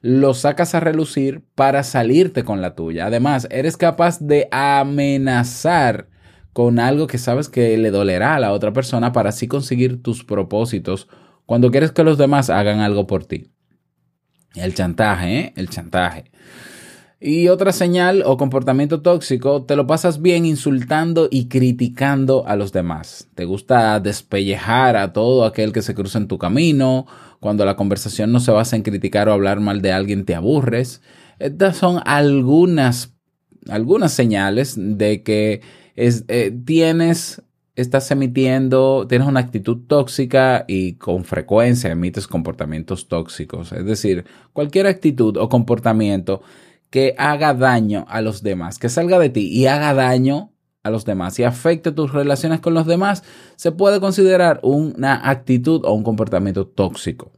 lo 0.01 0.33
sacas 0.33 0.73
a 0.73 0.79
relucir 0.79 1.43
para 1.53 1.83
salirte 1.83 2.43
con 2.43 2.59
la 2.59 2.73
tuya. 2.73 3.05
Además, 3.05 3.47
eres 3.51 3.77
capaz 3.77 4.19
de 4.19 4.47
amenazar 4.51 6.09
con 6.53 6.79
algo 6.79 7.05
que 7.05 7.19
sabes 7.19 7.47
que 7.47 7.77
le 7.77 7.91
dolerá 7.91 8.35
a 8.35 8.39
la 8.39 8.53
otra 8.53 8.73
persona 8.73 9.11
para 9.11 9.29
así 9.29 9.47
conseguir 9.47 10.01
tus 10.01 10.23
propósitos 10.23 11.07
cuando 11.45 11.69
quieres 11.69 11.91
que 11.91 12.03
los 12.03 12.17
demás 12.17 12.49
hagan 12.49 12.79
algo 12.79 13.05
por 13.05 13.25
ti. 13.25 13.51
El 14.55 14.73
chantaje, 14.73 15.39
¿eh? 15.39 15.53
El 15.55 15.69
chantaje. 15.69 16.31
Y 17.23 17.49
otra 17.49 17.71
señal 17.71 18.23
o 18.25 18.35
comportamiento 18.35 19.03
tóxico, 19.03 19.63
te 19.63 19.75
lo 19.75 19.85
pasas 19.85 20.23
bien 20.23 20.43
insultando 20.43 21.27
y 21.29 21.49
criticando 21.49 22.47
a 22.47 22.55
los 22.55 22.71
demás. 22.71 23.29
Te 23.35 23.45
gusta 23.45 23.99
despellejar 23.99 24.97
a 24.97 25.13
todo 25.13 25.45
aquel 25.45 25.71
que 25.71 25.83
se 25.83 25.93
cruza 25.93 26.17
en 26.17 26.27
tu 26.27 26.39
camino. 26.39 27.05
Cuando 27.39 27.63
la 27.63 27.75
conversación 27.75 28.31
no 28.31 28.39
se 28.39 28.49
basa 28.49 28.75
en 28.75 28.81
criticar 28.81 29.29
o 29.29 29.33
hablar 29.33 29.59
mal 29.59 29.83
de 29.83 29.91
alguien, 29.91 30.25
te 30.25 30.33
aburres. 30.33 31.03
Estas 31.37 31.77
son 31.77 32.01
algunas, 32.05 33.13
algunas 33.69 34.13
señales 34.13 34.73
de 34.75 35.21
que 35.21 35.61
es, 35.95 36.25
eh, 36.27 36.51
tienes, 36.65 37.43
estás 37.75 38.09
emitiendo, 38.09 39.05
tienes 39.07 39.27
una 39.27 39.41
actitud 39.41 39.77
tóxica 39.85 40.65
y 40.67 40.93
con 40.93 41.23
frecuencia 41.23 41.91
emites 41.91 42.25
comportamientos 42.25 43.07
tóxicos. 43.07 43.73
Es 43.73 43.85
decir, 43.85 44.25
cualquier 44.53 44.87
actitud 44.87 45.37
o 45.37 45.49
comportamiento 45.49 46.41
que 46.91 47.15
haga 47.17 47.55
daño 47.55 48.05
a 48.09 48.21
los 48.21 48.43
demás, 48.43 48.77
que 48.77 48.89
salga 48.89 49.17
de 49.17 49.29
ti 49.29 49.47
y 49.47 49.65
haga 49.65 49.95
daño 49.95 50.51
a 50.83 50.89
los 50.89 51.05
demás 51.05 51.39
y 51.39 51.43
afecte 51.43 51.91
tus 51.91 52.11
relaciones 52.11 52.59
con 52.59 52.73
los 52.73 52.85
demás, 52.85 53.23
se 53.55 53.71
puede 53.71 53.99
considerar 53.99 54.59
una 54.61 55.29
actitud 55.29 55.85
o 55.85 55.93
un 55.93 56.03
comportamiento 56.03 56.67
tóxico. 56.67 57.31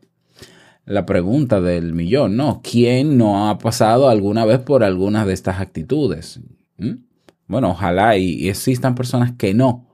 La 0.85 1.05
pregunta 1.05 1.61
del 1.61 1.93
millón, 1.93 2.35
¿no? 2.35 2.61
¿Quién 2.63 3.17
no 3.17 3.47
ha 3.47 3.57
pasado 3.59 4.09
alguna 4.09 4.43
vez 4.43 4.59
por 4.59 4.83
alguna 4.83 5.25
de 5.25 5.33
estas 5.33 5.61
actitudes? 5.61 6.41
¿Mm? 6.77 6.95
Bueno, 7.47 7.71
ojalá 7.71 8.17
y, 8.17 8.49
existan 8.49 8.95
personas 8.95 9.33
que 9.37 9.53
no, 9.53 9.87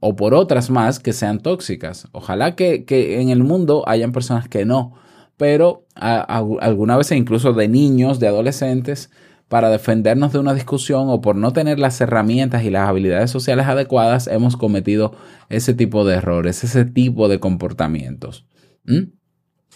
o 0.00 0.16
por 0.16 0.34
otras 0.34 0.70
más 0.70 0.98
que 0.98 1.12
sean 1.12 1.40
tóxicas. 1.40 2.08
Ojalá 2.12 2.56
que, 2.56 2.84
que 2.84 3.20
en 3.20 3.28
el 3.28 3.44
mundo 3.44 3.84
hayan 3.86 4.12
personas 4.12 4.48
que 4.48 4.64
no, 4.64 4.94
pero 5.38 5.86
a, 5.94 6.16
a, 6.20 6.44
alguna 6.60 6.98
vez 6.98 7.10
incluso 7.12 7.54
de 7.54 7.68
niños, 7.68 8.20
de 8.20 8.28
adolescentes, 8.28 9.10
para 9.48 9.70
defendernos 9.70 10.32
de 10.32 10.38
una 10.38 10.52
discusión 10.52 11.08
o 11.08 11.22
por 11.22 11.34
no 11.34 11.54
tener 11.54 11.78
las 11.78 12.00
herramientas 12.00 12.64
y 12.64 12.70
las 12.70 12.88
habilidades 12.88 13.30
sociales 13.30 13.66
adecuadas, 13.66 14.26
hemos 14.26 14.58
cometido 14.58 15.14
ese 15.48 15.72
tipo 15.72 16.04
de 16.04 16.16
errores, 16.16 16.62
ese 16.64 16.84
tipo 16.84 17.28
de 17.28 17.40
comportamientos. 17.40 18.46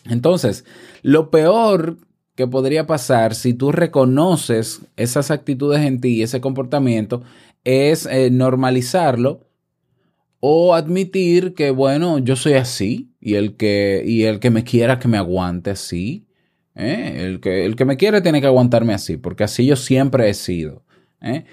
Entonces, 0.05 0.67
lo 1.03 1.31
peor 1.31 1.97
que 2.35 2.47
podría 2.47 2.87
pasar 2.87 3.35
si 3.35 3.55
tú 3.55 3.73
reconoces 3.73 4.83
esas 4.97 5.31
actitudes 5.31 5.83
en 5.83 6.01
ti 6.01 6.17
y 6.17 6.23
ese 6.23 6.41
comportamiento 6.41 7.23
es 7.65 8.07
eh, 8.07 8.31
normalizarlo 8.31 9.49
o 10.41 10.75
admitir 10.75 11.55
que, 11.55 11.71
bueno, 11.71 12.19
yo 12.19 12.37
soy 12.37 12.55
así 12.55 13.12
y 13.25 13.37
el 13.37 13.57
que, 13.57 14.03
y 14.05 14.25
el 14.25 14.41
que 14.41 14.51
me 14.51 14.65
quiera 14.65 14.99
que 14.99 15.07
me 15.07 15.17
aguante 15.17 15.71
así. 15.71 16.27
¿eh? 16.75 17.15
El, 17.19 17.41
que, 17.41 17.65
el 17.65 17.77
que 17.77 17.85
me 17.85 17.97
quiere 17.97 18.21
tiene 18.21 18.41
que 18.41 18.49
aguantarme 18.49 18.95
así, 18.95 19.17
porque 19.17 19.45
así 19.45 19.65
yo 19.65 19.77
siempre 19.77 20.29
he 20.29 20.35
sido. 20.35 20.85
¿eh? 21.21 21.45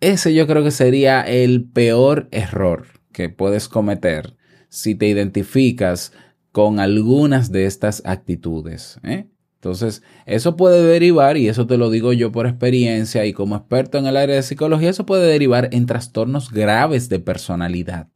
Ese 0.00 0.32
yo 0.32 0.46
creo 0.46 0.62
que 0.62 0.70
sería 0.70 1.22
el 1.22 1.64
peor 1.64 2.28
error 2.30 2.86
que 3.12 3.28
puedes 3.28 3.68
cometer 3.68 4.36
si 4.68 4.94
te 4.94 5.08
identificas 5.08 6.12
con 6.52 6.78
algunas 6.78 7.50
de 7.50 7.66
estas 7.66 8.02
actitudes. 8.06 9.00
¿eh? 9.02 9.26
Entonces, 9.56 10.04
eso 10.26 10.54
puede 10.54 10.84
derivar, 10.84 11.36
y 11.36 11.48
eso 11.48 11.66
te 11.66 11.76
lo 11.76 11.90
digo 11.90 12.12
yo 12.12 12.30
por 12.30 12.46
experiencia 12.46 13.26
y 13.26 13.32
como 13.32 13.56
experto 13.56 13.98
en 13.98 14.06
el 14.06 14.16
área 14.16 14.36
de 14.36 14.42
psicología, 14.42 14.90
eso 14.90 15.06
puede 15.06 15.26
derivar 15.26 15.70
en 15.72 15.86
trastornos 15.86 16.52
graves 16.52 17.08
de 17.08 17.18
personalidad, 17.18 18.08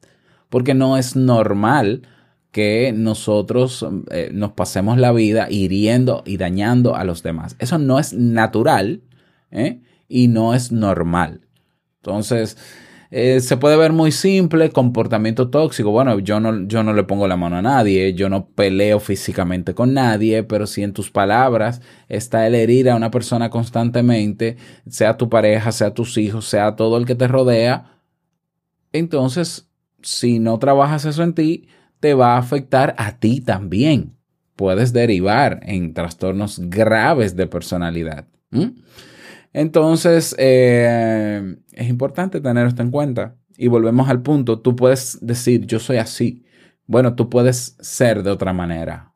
porque 0.49 0.75
no 0.75 0.97
es 0.97 1.17
normal 1.17 2.03
que 2.55 2.93
nosotros 2.95 3.85
eh, 4.13 4.31
nos 4.33 4.53
pasemos 4.53 4.97
la 4.97 5.11
vida 5.11 5.49
hiriendo 5.51 6.23
y 6.25 6.37
dañando 6.37 6.95
a 6.95 7.03
los 7.03 7.25
demás. 7.25 7.57
Eso 7.59 7.79
no 7.79 7.99
es 7.99 8.13
natural 8.13 9.03
¿eh? 9.51 9.81
y 10.09 10.29
no 10.29 10.55
es 10.55 10.71
normal. 10.71 11.41
Entonces, 11.97 12.57
eh, 13.11 13.41
se 13.41 13.57
puede 13.57 13.77
ver 13.77 13.93
muy 13.93 14.13
simple, 14.13 14.71
comportamiento 14.71 15.51
tóxico. 15.51 15.91
Bueno, 15.91 16.21
yo 16.21 16.39
no, 16.39 16.69
yo 16.69 16.85
no 16.85 16.93
le 16.93 17.03
pongo 17.03 17.27
la 17.27 17.37
mano 17.37 17.57
a 17.57 17.63
nadie, 17.63 18.15
yo 18.15 18.29
no 18.29 18.47
peleo 18.47 19.01
físicamente 19.01 19.75
con 19.75 19.93
nadie, 19.93 20.45
pero 20.45 20.69
si 20.69 20.85
en 20.85 20.93
tus 20.93 21.11
palabras 21.11 21.83
está 22.09 22.47
el 22.47 22.55
herir 22.55 22.89
a 22.89 22.95
una 22.95 23.11
persona 23.11 23.51
constantemente, 23.51 24.59
sea 24.89 25.17
tu 25.17 25.29
pareja, 25.29 25.73
sea 25.73 25.93
tus 25.93 26.17
hijos, 26.19 26.45
sea 26.45 26.77
todo 26.77 26.99
el 26.99 27.05
que 27.05 27.17
te 27.17 27.27
rodea, 27.27 27.95
entonces, 28.93 29.69
si 30.03 30.39
no 30.39 30.61
trabajas 30.61 31.05
eso 31.05 31.25
en 31.25 31.35
ti, 31.35 31.67
te 32.05 32.13
va 32.13 32.35
a 32.35 32.39
afectar 32.39 32.95
a 32.99 33.19
ti 33.19 33.41
también. 33.41 34.15
Puedes 34.57 34.93
derivar 34.93 35.61
en 35.63 35.95
trastornos 35.95 36.61
graves 36.69 37.35
de 37.35 37.47
personalidad. 37.47 38.27
Entonces, 39.55 40.37
eh, 40.37 41.57
es 41.73 41.89
importante 41.89 42.43
tener 42.43 42.67
esto 42.67 42.83
en 42.83 42.91
cuenta. 42.91 43.37
Y 43.57 43.69
volvemos 43.69 44.11
al 44.11 44.21
punto, 44.21 44.61
tú 44.61 44.77
puedes 44.77 45.19
decir, 45.23 45.65
yo 45.65 45.79
soy 45.79 45.97
así. 45.97 46.45
Bueno, 46.87 47.15
tú 47.15 47.31
puedes 47.31 47.79
ser 47.81 48.23
de 48.23 48.33
otra 48.33 48.53
manera. 48.53 49.15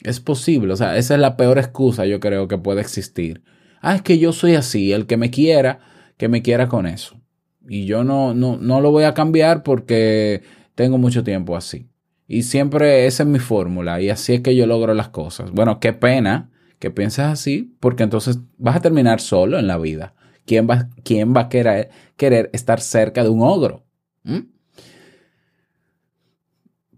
Es 0.00 0.18
posible, 0.18 0.72
o 0.72 0.76
sea, 0.76 0.96
esa 0.96 1.12
es 1.12 1.20
la 1.20 1.36
peor 1.36 1.58
excusa 1.58 2.06
yo 2.06 2.20
creo 2.20 2.48
que 2.48 2.56
puede 2.56 2.80
existir. 2.80 3.42
Ah, 3.82 3.96
es 3.96 4.00
que 4.00 4.18
yo 4.18 4.32
soy 4.32 4.54
así, 4.54 4.94
el 4.94 5.04
que 5.04 5.18
me 5.18 5.28
quiera, 5.28 5.80
que 6.16 6.28
me 6.28 6.40
quiera 6.40 6.68
con 6.68 6.86
eso. 6.86 7.20
y 7.68 7.84
yo 7.84 8.02
no, 8.02 8.32
no, 8.32 8.56
no 8.56 8.80
lo 8.80 8.92
voy 8.92 9.04
a 9.04 9.12
cambiar 9.12 9.62
porque 9.62 10.40
tengo 10.74 10.96
mucho 10.96 11.22
tiempo 11.22 11.54
así. 11.54 11.90
Y 12.28 12.42
siempre 12.42 13.06
esa 13.06 13.22
es 13.22 13.28
mi 13.28 13.38
fórmula 13.38 14.00
y 14.02 14.10
así 14.10 14.34
es 14.34 14.42
que 14.42 14.54
yo 14.54 14.66
logro 14.66 14.92
las 14.92 15.08
cosas. 15.08 15.50
Bueno, 15.50 15.80
qué 15.80 15.94
pena 15.94 16.50
que 16.78 16.90
pienses 16.90 17.24
así 17.24 17.74
porque 17.80 18.02
entonces 18.02 18.38
vas 18.58 18.76
a 18.76 18.80
terminar 18.80 19.20
solo 19.20 19.58
en 19.58 19.66
la 19.66 19.78
vida. 19.78 20.14
¿Quién 20.44 20.68
va, 20.68 20.88
quién 21.02 21.34
va 21.34 21.42
a 21.42 21.48
querer, 21.48 21.90
querer 22.16 22.50
estar 22.52 22.80
cerca 22.80 23.22
de 23.22 23.30
un 23.30 23.40
ogro? 23.42 23.84
¿Mm? 24.24 24.40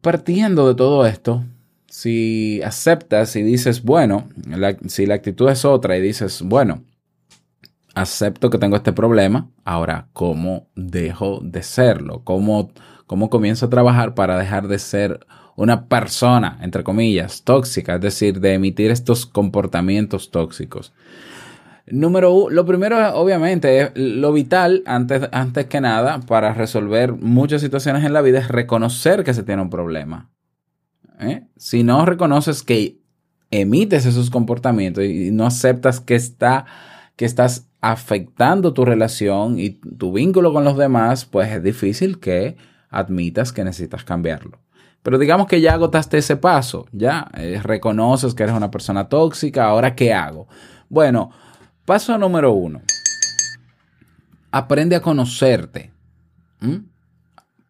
Partiendo 0.01 0.67
de 0.67 0.75
todo 0.75 1.07
esto, 1.07 1.45
si 1.87 2.61
aceptas 2.63 3.37
y 3.37 3.43
dices, 3.43 3.83
bueno, 3.83 4.29
si 4.89 5.07
la 5.07 5.15
actitud 5.15 5.49
es 5.49 5.65
otra 5.65 5.97
y 5.97 6.01
dices, 6.01 6.43
bueno, 6.43 6.85
acepto 7.95 8.51
que 8.51 8.59
tengo 8.59 8.77
este 8.77 8.93
problema, 8.93 9.51
ahora, 9.65 10.09
¿cómo 10.13 10.69
dejo 10.75 11.41
de 11.43 11.63
serlo? 11.63 12.23
¿Cómo, 12.25 12.71
cómo 13.11 13.29
comienzo 13.29 13.67
a 13.67 13.71
trabajar 13.71 14.15
para 14.15 14.39
dejar 14.39 14.69
de 14.69 14.79
ser 14.79 15.27
una 15.57 15.87
persona, 15.87 16.61
entre 16.63 16.85
comillas, 16.85 17.43
tóxica? 17.43 17.97
Es 17.97 18.01
decir, 18.01 18.39
de 18.39 18.55
emitir 18.55 18.93
estos 18.93 19.27
comportamientos 19.27 20.31
tóxicos. 20.31 20.93
Número 21.89 22.33
uno, 22.33 22.51
lo 22.51 22.65
primero, 22.65 22.97
obviamente, 23.17 23.81
es 23.81 23.91
lo 23.97 24.33
vital, 24.33 24.85
antes, 24.87 25.29
antes 25.33 25.67
que 25.67 25.81
nada, 25.81 26.21
para 26.21 26.55
resolver 26.55 27.15
muchas 27.15 27.63
situaciones 27.63 28.05
en 28.05 28.13
la 28.13 28.23
vida, 28.23 28.39
es 28.39 28.47
reconocer 28.47 29.25
que 29.25 29.35
se 29.35 29.43
tiene 29.43 29.63
un 29.63 29.71
problema. 29.71 30.31
¿eh? 31.19 31.49
Si 31.57 31.83
no 31.83 32.07
reconoces 32.07 32.63
que 32.63 33.01
emites 33.51 34.07
esos 34.07 34.31
comportamientos 34.31 35.03
y 35.03 35.33
no 35.33 35.47
aceptas 35.47 35.99
que, 35.99 36.15
está, 36.15 36.65
que 37.17 37.25
estás 37.25 37.67
afectando 37.81 38.73
tu 38.73 38.85
relación 38.85 39.59
y 39.59 39.71
tu 39.71 40.13
vínculo 40.13 40.53
con 40.53 40.63
los 40.63 40.79
demás, 40.79 41.25
pues 41.25 41.51
es 41.51 41.61
difícil 41.61 42.21
que 42.21 42.70
admitas 42.91 43.53
que 43.53 43.65
necesitas 43.65 44.05
cambiarlo. 44.05 44.59
Pero 45.03 45.19
digamos 45.19 45.47
que 45.47 45.61
ya 45.61 45.75
agotaste 45.75 46.19
ese 46.19 46.37
paso, 46.37 46.87
ya 46.93 47.29
eh, 47.35 47.61
reconoces 47.63 48.35
que 48.35 48.43
eres 48.43 48.55
una 48.55 48.71
persona 48.71 49.09
tóxica, 49.09 49.65
ahora 49.65 49.95
¿qué 49.95 50.13
hago? 50.13 50.47
Bueno, 50.89 51.31
paso 51.87 52.19
número 52.19 52.53
uno. 52.53 52.83
Aprende 54.51 54.97
a 54.97 55.01
conocerte. 55.01 55.93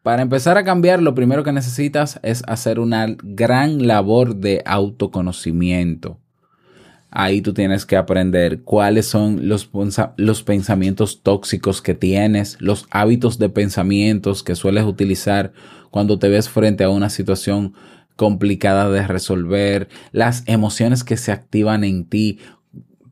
Para 0.02 0.22
empezar 0.22 0.56
a 0.56 0.64
cambiar, 0.64 1.02
lo 1.02 1.14
primero 1.14 1.44
que 1.44 1.52
necesitas 1.52 2.18
es 2.22 2.42
hacer 2.48 2.80
una 2.80 3.06
gran 3.22 3.86
labor 3.86 4.36
de 4.36 4.62
autoconocimiento. 4.64 6.18
Ahí 7.10 7.40
tú 7.40 7.52
tienes 7.52 7.86
que 7.86 7.96
aprender 7.96 8.62
cuáles 8.62 9.06
son 9.06 9.48
los, 9.48 9.70
los 10.16 10.42
pensamientos 10.42 11.22
tóxicos 11.22 11.82
que 11.82 11.94
tienes, 11.94 12.56
los 12.60 12.86
hábitos 12.90 13.38
de 13.38 13.48
pensamientos 13.48 14.42
que 14.42 14.54
sueles 14.54 14.84
utilizar 14.84 15.52
cuando 15.90 16.18
te 16.18 16.28
ves 16.28 16.48
frente 16.48 16.84
a 16.84 16.90
una 16.90 17.10
situación 17.10 17.74
complicada 18.14 18.90
de 18.90 19.06
resolver, 19.06 19.88
las 20.12 20.44
emociones 20.46 21.04
que 21.04 21.16
se 21.16 21.32
activan 21.32 21.84
en 21.84 22.04
ti. 22.04 22.38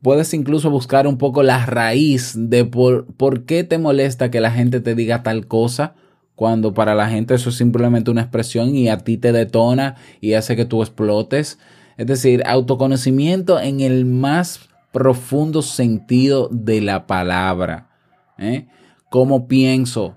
Puedes 0.01 0.33
incluso 0.33 0.69
buscar 0.69 1.07
un 1.07 1.17
poco 1.17 1.43
la 1.43 1.65
raíz 1.65 2.33
de 2.35 2.63
por, 2.63 3.05
por 3.15 3.43
qué 3.43 3.63
te 3.65 3.79
molesta 3.79 4.31
que 4.31 4.39
la 4.39 4.51
gente 4.51 4.79
te 4.79 4.95
diga 4.95 5.23
tal 5.23 5.47
cosa 5.47 5.95
cuando 6.39 6.73
para 6.73 6.95
la 6.95 7.09
gente 7.09 7.33
eso 7.33 7.49
es 7.49 7.57
simplemente 7.57 8.11
una 8.11 8.21
expresión 8.21 8.73
y 8.73 8.87
a 8.87 8.99
ti 8.99 9.17
te 9.17 9.33
detona 9.33 9.97
y 10.21 10.35
hace 10.35 10.55
que 10.55 10.63
tú 10.63 10.81
explotes. 10.81 11.59
Es 11.99 12.07
decir, 12.07 12.43
autoconocimiento 12.45 13.59
en 13.59 13.81
el 13.81 14.05
más 14.05 14.69
profundo 14.93 15.61
sentido 15.61 16.47
de 16.49 16.79
la 16.79 17.05
palabra. 17.07 17.89
¿eh? 18.37 18.67
Cómo 19.09 19.49
pienso, 19.49 20.15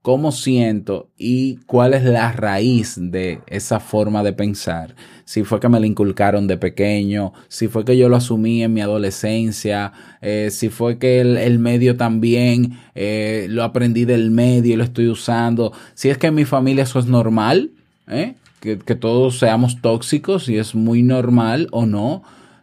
cómo 0.00 0.30
siento 0.30 1.10
y 1.18 1.56
cuál 1.66 1.94
es 1.94 2.04
la 2.04 2.30
raíz 2.30 2.94
de 2.96 3.40
esa 3.48 3.80
forma 3.80 4.22
de 4.22 4.32
pensar. 4.32 4.94
Si 5.24 5.42
fue 5.42 5.58
que 5.58 5.68
me 5.68 5.80
la 5.80 5.88
inculcaron 5.88 6.46
de 6.46 6.56
pequeño, 6.56 7.32
si 7.48 7.66
fue 7.66 7.84
que 7.84 7.96
yo 7.96 8.08
lo 8.08 8.14
asumí 8.14 8.62
en 8.62 8.72
mi 8.72 8.80
adolescencia, 8.80 9.92
eh, 10.22 10.50
si 10.52 10.68
fue 10.68 10.98
que 11.00 11.20
el, 11.20 11.58
medio 11.58 11.96
también 11.96 12.78
eh, 12.94 13.48
lo 13.50 13.64
aprendí 13.64 14.04
del 14.04 14.30
medio 14.30 14.74
y 14.74 14.76
lo 14.76 14.84
estoy 14.84 15.08
usando, 15.08 15.72
si 15.94 16.10
es 16.10 16.16
que 16.16 16.28
en 16.28 16.36
mi 16.36 16.44
familia 16.44 16.84
eso 16.84 17.00
es 17.00 17.06
normal, 17.06 17.72
¿eh? 18.06 18.36
Que, 18.64 18.94
todos 18.94 19.38
seamos 19.38 19.80
tóxicos 19.82 20.48
y 20.48 20.56
es 20.56 20.74
muy 20.74 21.02
normal 21.02 21.68
o 21.70 21.84
no, 21.84 22.22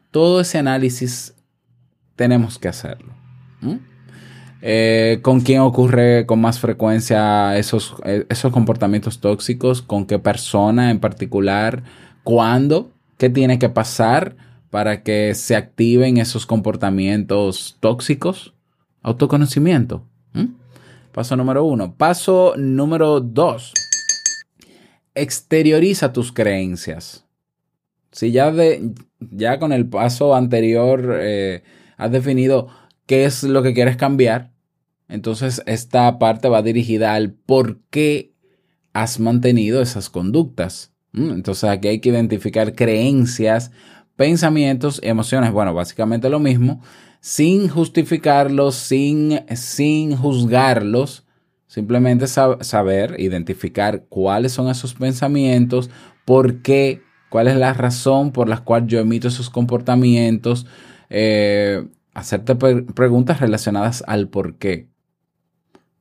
todo 0.10 0.42
ese 0.42 0.58
análisis 0.58 1.36
tenemos 2.16 2.58
que 2.58 2.68
hacerlo. 2.68 3.14
Eh, 4.64 5.20
¿Con 5.22 5.42
quién 5.42 5.62
ocurre 5.62 6.26
con 6.26 6.42
más 6.42 6.60
frecuencia 6.60 7.58
esos, 7.58 7.96
eh, 8.04 8.26
esos 8.30 8.52
comportamientos 8.52 9.20
tóxicos? 9.20 9.82
¿Con 9.82 10.06
qué 10.06 10.20
persona 10.20 10.92
en 10.92 11.00
particular? 11.00 11.84
¿Cuándo? 12.24 12.92
¿Qué 13.18 13.30
tiene 13.30 13.60
que 13.60 13.70
pasar 13.70 14.36
para 14.72 15.04
que 15.04 15.36
se 15.36 15.56
activen 15.56 16.18
esos 16.18 16.46
comportamientos 16.46 17.78
tóxicos? 17.80 18.54
Autoconocimiento. 19.04 20.04
Paso 21.12 21.36
número 21.36 21.64
uno. 21.66 21.94
Paso 21.96 22.54
número 22.58 23.20
dos. 23.20 23.74
Exterioriza 25.16 26.14
tus 26.14 26.32
creencias. 26.32 27.26
Si 28.12 28.32
ya, 28.32 28.52
de, 28.52 28.94
ya 29.20 29.60
con 29.60 29.72
el 29.72 29.88
paso 29.88 30.36
anterior 30.36 31.18
eh, 31.22 31.64
has 31.98 32.12
definido 32.12 32.68
qué 33.06 33.26
es 33.26 33.44
lo 33.44 33.64
que 33.64 33.74
quieres 33.74 33.98
cambiar, 33.98 34.52
entonces 35.08 35.62
esta 35.66 36.20
parte 36.20 36.48
va 36.50 36.62
dirigida 36.62 37.14
al 37.14 37.32
por 37.34 37.82
qué 37.90 38.34
has 38.94 39.20
mantenido 39.20 39.82
esas 39.82 40.10
conductas. 40.10 40.94
¿Mm? 41.12 41.32
Entonces 41.32 41.66
aquí 41.66 41.90
hay 41.90 42.00
que 42.00 42.10
identificar 42.10 42.74
creencias, 42.76 43.72
pensamientos, 44.16 45.00
emociones, 45.04 45.52
bueno, 45.52 45.74
básicamente 45.74 46.30
lo 46.30 46.40
mismo, 46.40 46.82
sin 47.20 47.68
justificarlos, 47.70 48.76
sin, 48.76 49.42
sin 49.56 50.16
juzgarlos, 50.16 51.26
simplemente 51.72 52.28
sab 52.28 52.66
saber, 52.66 53.16
identificar 53.18 54.04
cuáles 54.10 54.52
son 54.52 54.68
esos 54.68 54.94
pensamientos, 54.94 55.90
por 56.26 56.62
qué, 56.62 57.02
cuál 57.30 57.48
es 57.48 57.56
la 57.56 57.74
razón 57.74 58.34
por 58.34 58.50
la 58.50 58.58
cual 58.66 58.88
yo 58.88 59.00
emito 59.00 59.30
esos 59.30 59.50
comportamientos, 59.50 60.68
eh, 61.10 61.88
hacerte 62.14 62.56
pre 62.56 62.82
preguntas 62.82 63.40
relacionadas 63.40 64.04
al 64.06 64.28
por 64.28 64.58
qué. 64.58 64.90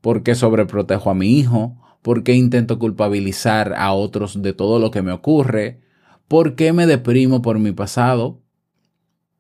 ¿Por 0.01 0.25
qué 0.25 0.35
sobreprotejo 0.35 1.09
a 1.09 1.15
mi 1.15 1.39
hijo? 1.39 1.81
¿Por 2.03 2.25
qué 2.25 2.35
intento 2.35 2.81
culpabilizar 2.81 3.75
a 3.77 3.93
otros 3.93 4.43
de 4.43 4.53
todo 4.53 4.81
lo 4.81 4.91
que 4.91 5.03
me 5.03 5.13
ocurre? 5.13 5.83
¿Por 6.27 6.57
qué 6.57 6.73
me 6.73 6.87
deprimo 6.87 7.43
por 7.43 7.61
mi 7.61 7.71
pasado? 7.71 8.43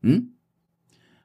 ¿Mm? 0.01 0.29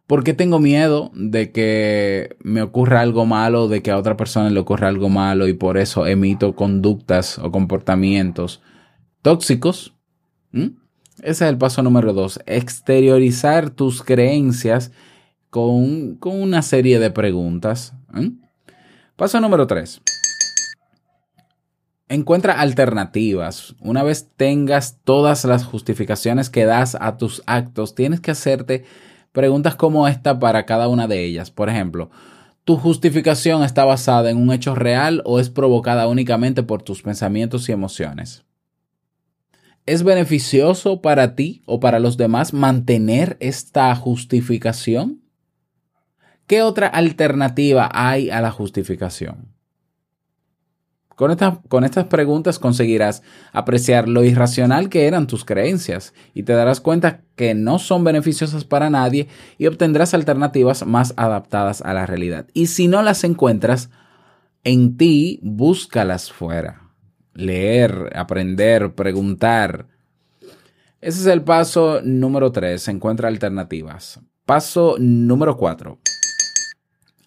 ¿Por 0.08 0.24
qué 0.24 0.34
tengo 0.34 0.60
miedo 0.60 1.12
de 1.16 1.52
que 1.52 2.38
me 2.42 2.62
ocurra 2.62 3.02
algo 3.02 3.26
malo, 3.26 3.68
de 3.68 3.82
que 3.82 3.92
a 3.92 3.98
otra 3.98 4.16
persona 4.16 4.50
le 4.50 4.60
ocurra 4.60 4.88
algo 4.88 5.10
malo 5.10 5.48
y 5.48 5.54
por 5.54 5.78
eso 5.78 6.06
emito 6.06 6.56
conductas 6.56 7.40
o 7.40 7.52
comportamientos 7.52 8.62
tóxicos? 9.24 9.94
¿Mm? 10.52 10.78
Ese 11.20 11.46
es 11.46 11.50
el 11.50 11.58
paso 11.58 11.82
número 11.82 12.14
dos, 12.14 12.40
exteriorizar 12.46 13.72
tus 13.72 14.04
creencias 14.04 14.92
con, 15.50 16.16
con 16.18 16.40
una 16.40 16.62
serie 16.62 17.00
de 17.00 17.10
preguntas. 17.10 17.94
Paso 19.16 19.40
número 19.40 19.66
3. 19.66 20.02
Encuentra 22.10 22.60
alternativas. 22.60 23.76
Una 23.80 24.04
vez 24.04 24.30
tengas 24.36 25.00
todas 25.06 25.46
las 25.46 25.64
justificaciones 25.64 26.50
que 26.50 26.66
das 26.66 26.98
a 27.00 27.16
tus 27.18 27.42
actos, 27.46 27.96
tienes 27.96 28.20
que 28.20 28.32
hacerte 28.32 28.84
preguntas 29.36 29.76
como 29.76 30.08
esta 30.08 30.40
para 30.40 30.66
cada 30.66 30.88
una 30.88 31.08
de 31.08 31.24
ellas. 31.24 31.52
Por 31.52 31.70
ejemplo, 31.70 32.10
¿tu 32.64 32.78
justificación 32.78 33.64
está 33.64 33.86
basada 33.86 34.32
en 34.32 34.38
un 34.38 34.52
hecho 34.52 34.74
real 34.74 35.22
o 35.26 35.40
es 35.40 35.52
provocada 35.52 36.08
únicamente 36.08 36.64
por 36.64 36.82
tus 36.82 37.04
pensamientos 37.04 37.70
y 37.70 37.72
emociones? 37.72 38.44
¿Es 39.86 40.02
beneficioso 40.02 41.02
para 41.02 41.36
ti 41.36 41.62
o 41.68 41.80
para 41.80 42.00
los 42.00 42.18
demás 42.18 42.54
mantener 42.54 43.38
esta 43.40 43.94
justificación? 43.94 45.22
¿Qué 46.48 46.64
otra 46.64 46.88
alternativa 46.88 47.90
hay 47.94 48.32
a 48.32 48.42
la 48.42 48.50
justificación? 48.50 49.55
Con, 51.16 51.36
con, 51.70 51.86
estas 51.86 52.06
preguntas 52.06 52.60
conseguirás 52.60 53.24
apreciar 53.54 54.10
lo 54.10 54.24
irracional 54.26 54.90
que 54.90 55.08
eran 55.08 55.28
tus 55.28 55.46
creencias 55.46 56.14
y 56.34 56.44
te 56.44 56.54
darás 56.54 56.82
cuenta 56.82 57.22
que 57.36 57.54
no 57.54 57.80
son 57.80 58.04
beneficiosas 58.04 58.66
para 58.66 58.90
nadie 58.90 59.30
y 59.58 59.68
obtendrás 59.68 60.14
alternativas 60.14 60.86
más 60.86 61.14
adaptadas 61.16 61.82
a 61.82 61.94
la 61.94 62.06
realidad. 62.06 62.48
Y 62.54 62.68
si 62.68 62.90
no 62.90 63.02
las 63.02 63.24
encuentras 63.24 63.90
en 64.66 64.98
ti, 64.98 65.40
búscalas 65.42 66.32
fuera. 66.32 66.92
Leer, 67.34 68.12
aprender, 68.16 68.94
preguntar. 68.94 69.88
Ese 71.02 71.22
es 71.22 71.28
el 71.28 71.44
paso 71.44 72.02
número 72.04 72.52
3. 72.52 72.88
Encuentra 72.90 73.28
alternativas. 73.28 74.20
Paso 74.46 74.96
número 75.00 75.56
4. 75.56 76.00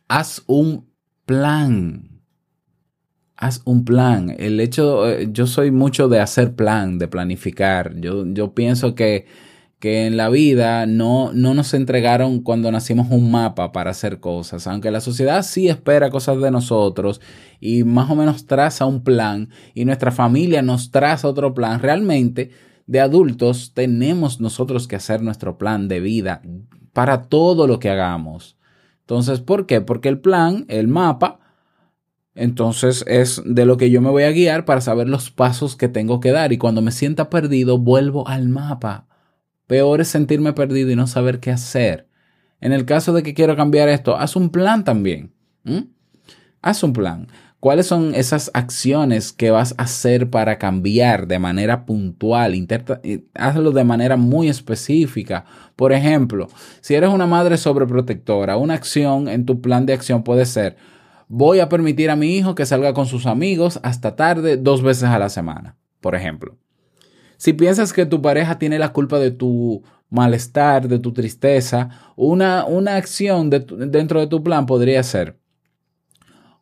Haz 0.08 0.42
un 0.46 0.90
plan. 1.24 2.17
Haz 3.38 3.62
un 3.64 3.84
plan. 3.84 4.34
El 4.36 4.60
hecho, 4.60 5.08
eh, 5.08 5.28
yo 5.32 5.46
soy 5.46 5.70
mucho 5.70 6.08
de 6.08 6.20
hacer 6.20 6.54
plan, 6.54 6.98
de 6.98 7.08
planificar. 7.08 7.94
Yo, 8.00 8.26
yo 8.26 8.52
pienso 8.52 8.94
que, 8.96 9.26
que 9.78 10.06
en 10.06 10.16
la 10.16 10.28
vida 10.28 10.86
no, 10.86 11.32
no 11.32 11.54
nos 11.54 11.72
entregaron 11.72 12.40
cuando 12.40 12.70
nacimos 12.72 13.08
un 13.10 13.30
mapa 13.30 13.70
para 13.70 13.92
hacer 13.92 14.18
cosas, 14.18 14.66
aunque 14.66 14.90
la 14.90 15.00
sociedad 15.00 15.42
sí 15.42 15.68
espera 15.68 16.10
cosas 16.10 16.40
de 16.40 16.50
nosotros 16.50 17.20
y 17.60 17.84
más 17.84 18.10
o 18.10 18.16
menos 18.16 18.46
traza 18.46 18.86
un 18.86 19.04
plan 19.04 19.50
y 19.72 19.84
nuestra 19.84 20.10
familia 20.10 20.60
nos 20.60 20.90
traza 20.90 21.28
otro 21.28 21.54
plan, 21.54 21.80
realmente 21.80 22.50
de 22.86 23.00
adultos 23.00 23.72
tenemos 23.72 24.40
nosotros 24.40 24.88
que 24.88 24.96
hacer 24.96 25.22
nuestro 25.22 25.58
plan 25.58 25.86
de 25.86 26.00
vida 26.00 26.42
para 26.92 27.22
todo 27.22 27.68
lo 27.68 27.78
que 27.78 27.90
hagamos. 27.90 28.56
Entonces, 29.00 29.40
¿por 29.40 29.66
qué? 29.66 29.80
Porque 29.80 30.08
el 30.08 30.18
plan, 30.18 30.64
el 30.68 30.88
mapa, 30.88 31.38
entonces 32.38 33.04
es 33.06 33.42
de 33.44 33.66
lo 33.66 33.76
que 33.76 33.90
yo 33.90 34.00
me 34.00 34.10
voy 34.10 34.22
a 34.22 34.30
guiar 34.30 34.64
para 34.64 34.80
saber 34.80 35.08
los 35.08 35.30
pasos 35.30 35.76
que 35.76 35.88
tengo 35.88 36.20
que 36.20 36.32
dar 36.32 36.52
y 36.52 36.58
cuando 36.58 36.82
me 36.82 36.92
sienta 36.92 37.28
perdido 37.30 37.78
vuelvo 37.78 38.26
al 38.28 38.48
mapa 38.48 39.08
Peor 39.68 40.00
es 40.00 40.08
sentirme 40.08 40.54
perdido 40.54 40.90
y 40.90 40.96
no 40.96 41.06
saber 41.06 41.38
qué 41.40 41.52
hacer. 41.52 42.08
En 42.60 42.72
el 42.72 42.86
caso 42.86 43.12
de 43.12 43.22
que 43.22 43.34
quiero 43.34 43.54
cambiar 43.54 43.88
esto, 43.88 44.16
haz 44.16 44.34
un 44.34 44.48
plan 44.48 44.82
también. 44.82 45.32
Haz 46.62 46.82
un 46.82 46.94
plan. 46.94 47.28
¿Cuáles 47.60 47.86
son 47.86 48.14
esas 48.14 48.50
acciones 48.54 49.32
que 49.32 49.50
vas 49.50 49.74
a 49.76 49.82
hacer 49.82 50.30
para 50.30 50.58
cambiar 50.58 51.28
de 51.28 51.38
manera 51.38 51.84
puntual? 51.84 52.54
hazlo 53.34 53.72
de 53.72 53.84
manera 53.84 54.16
muy 54.16 54.48
específica. 54.48 55.44
Por 55.76 55.92
ejemplo, 55.92 56.48
si 56.80 56.94
eres 56.94 57.10
una 57.10 57.26
madre 57.26 57.58
sobreprotectora, 57.58 58.56
una 58.56 58.74
acción 58.74 59.28
en 59.28 59.44
tu 59.44 59.60
plan 59.60 59.84
de 59.84 59.92
acción 59.92 60.24
puede 60.24 60.46
ser, 60.46 60.76
voy 61.28 61.60
a 61.60 61.68
permitir 61.68 62.10
a 62.10 62.16
mi 62.16 62.36
hijo 62.36 62.54
que 62.54 62.66
salga 62.66 62.94
con 62.94 63.06
sus 63.06 63.26
amigos 63.26 63.78
hasta 63.82 64.16
tarde 64.16 64.56
dos 64.56 64.82
veces 64.82 65.04
a 65.04 65.18
la 65.18 65.28
semana, 65.28 65.76
por 66.00 66.14
ejemplo. 66.14 66.58
Si 67.36 67.52
piensas 67.52 67.92
que 67.92 68.06
tu 68.06 68.20
pareja 68.20 68.58
tiene 68.58 68.78
la 68.78 68.92
culpa 68.92 69.18
de 69.18 69.30
tu 69.30 69.82
malestar, 70.10 70.88
de 70.88 70.98
tu 70.98 71.12
tristeza, 71.12 71.90
una, 72.16 72.64
una 72.64 72.96
acción 72.96 73.50
dentro 73.50 74.20
de 74.20 74.26
tu 74.26 74.42
plan 74.42 74.66
podría 74.66 75.02
ser, 75.02 75.38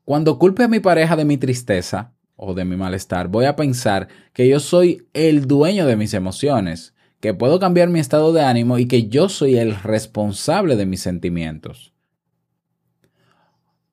cuando 0.04 0.38
culpe 0.38 0.64
a 0.64 0.68
mi 0.68 0.80
pareja 0.80 1.16
de 1.16 1.24
mi 1.24 1.38
tristeza 1.38 2.12
o 2.36 2.54
de 2.54 2.64
mi 2.64 2.76
malestar, 2.76 3.28
voy 3.28 3.46
a 3.46 3.56
pensar 3.56 4.08
que 4.32 4.46
yo 4.48 4.60
soy 4.60 5.08
el 5.14 5.46
dueño 5.46 5.86
de 5.86 5.96
mis 5.96 6.12
emociones, 6.12 6.94
que 7.20 7.34
puedo 7.34 7.58
cambiar 7.58 7.88
mi 7.88 7.98
estado 7.98 8.32
de 8.32 8.42
ánimo 8.42 8.78
y 8.78 8.86
que 8.86 9.08
yo 9.08 9.28
soy 9.28 9.56
el 9.56 9.74
responsable 9.74 10.76
de 10.76 10.86
mis 10.86 11.00
sentimientos. 11.00 11.95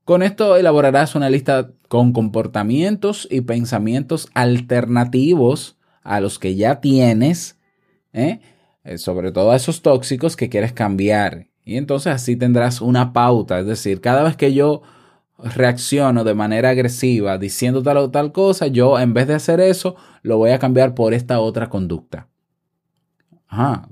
Con 0.06 0.22
esto 0.22 0.58
elaborarás 0.58 1.16
una 1.16 1.30
lista 1.30 1.72
con 1.88 2.12
comportamientos 2.12 3.28
y 3.32 3.42
pensamientos 3.42 4.30
alternativos 4.34 5.78
a 6.02 6.20
los 6.20 6.40
que 6.40 6.56
ya 6.56 6.82
tienes, 6.82 7.58
¿eh? 8.12 8.42
Eh, 8.84 8.98
sobre 8.98 9.32
todo 9.32 9.52
a 9.52 9.56
esos 9.56 9.82
tóxicos 9.82 10.36
que 10.36 10.50
quieres 10.50 10.74
cambiar. 10.74 11.48
Y 11.64 11.78
entonces 11.78 12.14
así 12.14 12.36
tendrás 12.36 12.82
una 12.82 13.14
pauta, 13.14 13.60
es 13.60 13.66
decir, 13.66 14.02
cada 14.02 14.24
vez 14.24 14.36
que 14.36 14.54
yo 14.54 14.82
reacciono 15.38 16.24
de 16.24 16.34
manera 16.34 16.70
agresiva 16.70 17.38
diciendo 17.38 17.82
tal 17.82 17.98
o 17.98 18.12
tal 18.12 18.34
cosa, 18.34 18.68
yo 18.68 19.00
en 19.00 19.14
vez 19.14 19.28
de 19.28 19.36
hacer 19.36 19.62
eso, 19.62 19.96
lo 20.22 20.38
voy 20.38 20.52
a 20.52 20.60
cambiar 20.60 20.96
por 20.96 21.14
esta 21.14 21.40
otra 21.40 21.70
conducta. 21.70 22.28
Ajá. 23.48 23.88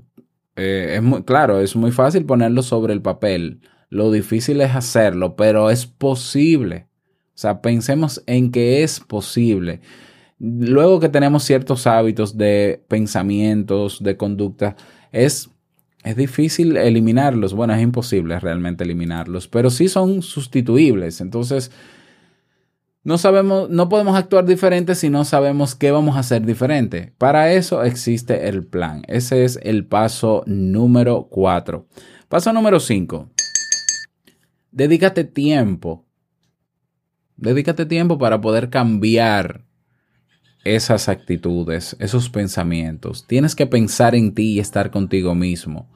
Eh, 0.56 0.94
es 0.96 1.02
muy 1.02 1.22
claro, 1.24 1.60
es 1.60 1.74
muy 1.74 1.92
fácil 1.92 2.26
ponerlo 2.26 2.62
sobre 2.62 2.92
el 2.92 3.00
papel. 3.00 3.62
Lo 3.92 4.10
difícil 4.10 4.62
es 4.62 4.74
hacerlo, 4.74 5.36
pero 5.36 5.68
es 5.68 5.84
posible. 5.84 6.86
O 7.34 7.38
sea, 7.38 7.60
pensemos 7.60 8.22
en 8.26 8.50
que 8.50 8.82
es 8.82 9.00
posible. 9.00 9.82
Luego 10.38 10.98
que 10.98 11.10
tenemos 11.10 11.44
ciertos 11.44 11.86
hábitos 11.86 12.38
de 12.38 12.82
pensamientos, 12.88 14.02
de 14.02 14.16
conducta, 14.16 14.76
es, 15.12 15.50
es 16.04 16.16
difícil 16.16 16.78
eliminarlos. 16.78 17.52
Bueno, 17.52 17.74
es 17.74 17.82
imposible 17.82 18.40
realmente 18.40 18.82
eliminarlos, 18.82 19.46
pero 19.46 19.68
sí 19.68 19.88
son 19.88 20.22
sustituibles. 20.22 21.20
Entonces, 21.20 21.70
no 23.04 23.18
sabemos, 23.18 23.68
no 23.68 23.90
podemos 23.90 24.16
actuar 24.16 24.46
diferente 24.46 24.94
si 24.94 25.10
no 25.10 25.26
sabemos 25.26 25.74
qué 25.74 25.90
vamos 25.90 26.16
a 26.16 26.20
hacer 26.20 26.46
diferente. 26.46 27.12
Para 27.18 27.52
eso 27.52 27.82
existe 27.82 28.48
el 28.48 28.64
plan. 28.64 29.02
Ese 29.06 29.44
es 29.44 29.60
el 29.62 29.84
paso 29.84 30.44
número 30.46 31.28
cuatro. 31.30 31.88
Paso 32.30 32.54
número 32.54 32.80
cinco. 32.80 33.28
Dedícate 34.72 35.24
tiempo. 35.24 36.06
Dedícate 37.36 37.86
tiempo 37.86 38.18
para 38.18 38.40
poder 38.40 38.70
cambiar 38.70 39.64
esas 40.64 41.08
actitudes, 41.08 41.94
esos 41.98 42.30
pensamientos. 42.30 43.26
Tienes 43.26 43.54
que 43.54 43.66
pensar 43.66 44.14
en 44.14 44.34
ti 44.34 44.54
y 44.54 44.60
estar 44.60 44.90
contigo 44.90 45.34
mismo. 45.34 45.90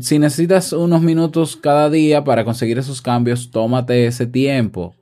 Si 0.00 0.18
necesitas 0.18 0.72
unos 0.72 1.02
minutos 1.02 1.56
cada 1.56 1.90
día 1.90 2.24
para 2.24 2.44
conseguir 2.44 2.78
esos 2.78 3.02
cambios, 3.02 3.50
tómate 3.50 4.06
ese 4.06 4.26
tiempo. 4.26 4.96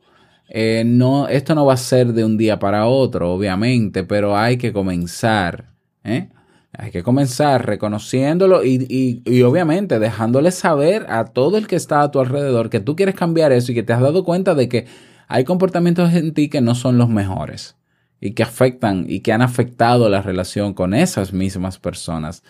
Eh, 0.49 0.83
no, 0.85 1.29
esto 1.29 1.55
no 1.55 1.65
va 1.65 1.75
a 1.75 1.79
ser 1.79 2.12
de 2.12 2.25
un 2.25 2.37
día 2.37 2.59
para 2.59 2.87
otro, 2.87 3.33
obviamente, 3.33 4.05
pero 4.05 4.37
hay 4.37 4.59
que 4.59 4.73
comenzar. 4.73 5.73
¿eh? 6.05 6.29
Hay 6.77 6.91
que 6.91 7.03
comenzar 7.03 7.67
reconociéndolo 7.67 8.65
y, 8.65 9.21
y, 9.27 9.43
obviamente 9.43 9.99
dejándole 9.99 10.51
saber 10.51 11.05
a 11.11 11.27
todo 11.27 11.59
el 11.59 11.67
que 11.67 11.77
está 11.77 12.01
a 12.01 12.11
tu 12.11 12.19
alrededor 12.19 12.71
que 12.71 12.81
tú 12.81 12.97
quieres 12.97 13.15
cambiar 13.15 13.53
eso 13.53 13.73
y 13.73 13.75
que 13.75 13.83
te 13.83 13.93
has 13.93 14.01
dado 14.01 14.25
cuenta 14.25 14.55
de 14.55 14.69
que 14.71 14.87
hay 15.29 15.45
comportamientos 15.45 16.15
en 16.15 16.33
ti 16.33 16.49
que 16.49 16.63
no 16.63 16.75
son 16.75 16.97
los 16.97 17.11
mejores 17.11 17.77
y 18.21 18.33
que 18.33 18.43
afectan 18.43 19.05
y 19.07 19.21
que 19.21 19.33
han 19.33 19.43
afectado 19.43 20.09
la 20.09 20.23
relación 20.23 20.73
con 20.73 20.95
esas 20.95 21.35
mismas 21.35 21.79
personas. 21.79 22.43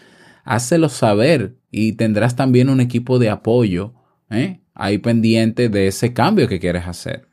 Hácelo 0.44 0.88
saber 0.88 1.56
y 1.70 1.94
tendrás 1.94 2.36
también 2.36 2.68
un 2.68 2.80
equipo 2.80 3.18
de 3.18 3.30
apoyo 3.30 3.92
¿eh? 4.30 4.60
ahí 4.74 4.98
pendiente 4.98 5.68
de 5.68 5.88
ese 5.88 6.12
cambio 6.12 6.46
que 6.46 6.60
quieres 6.60 6.86
hacer. 6.86 7.26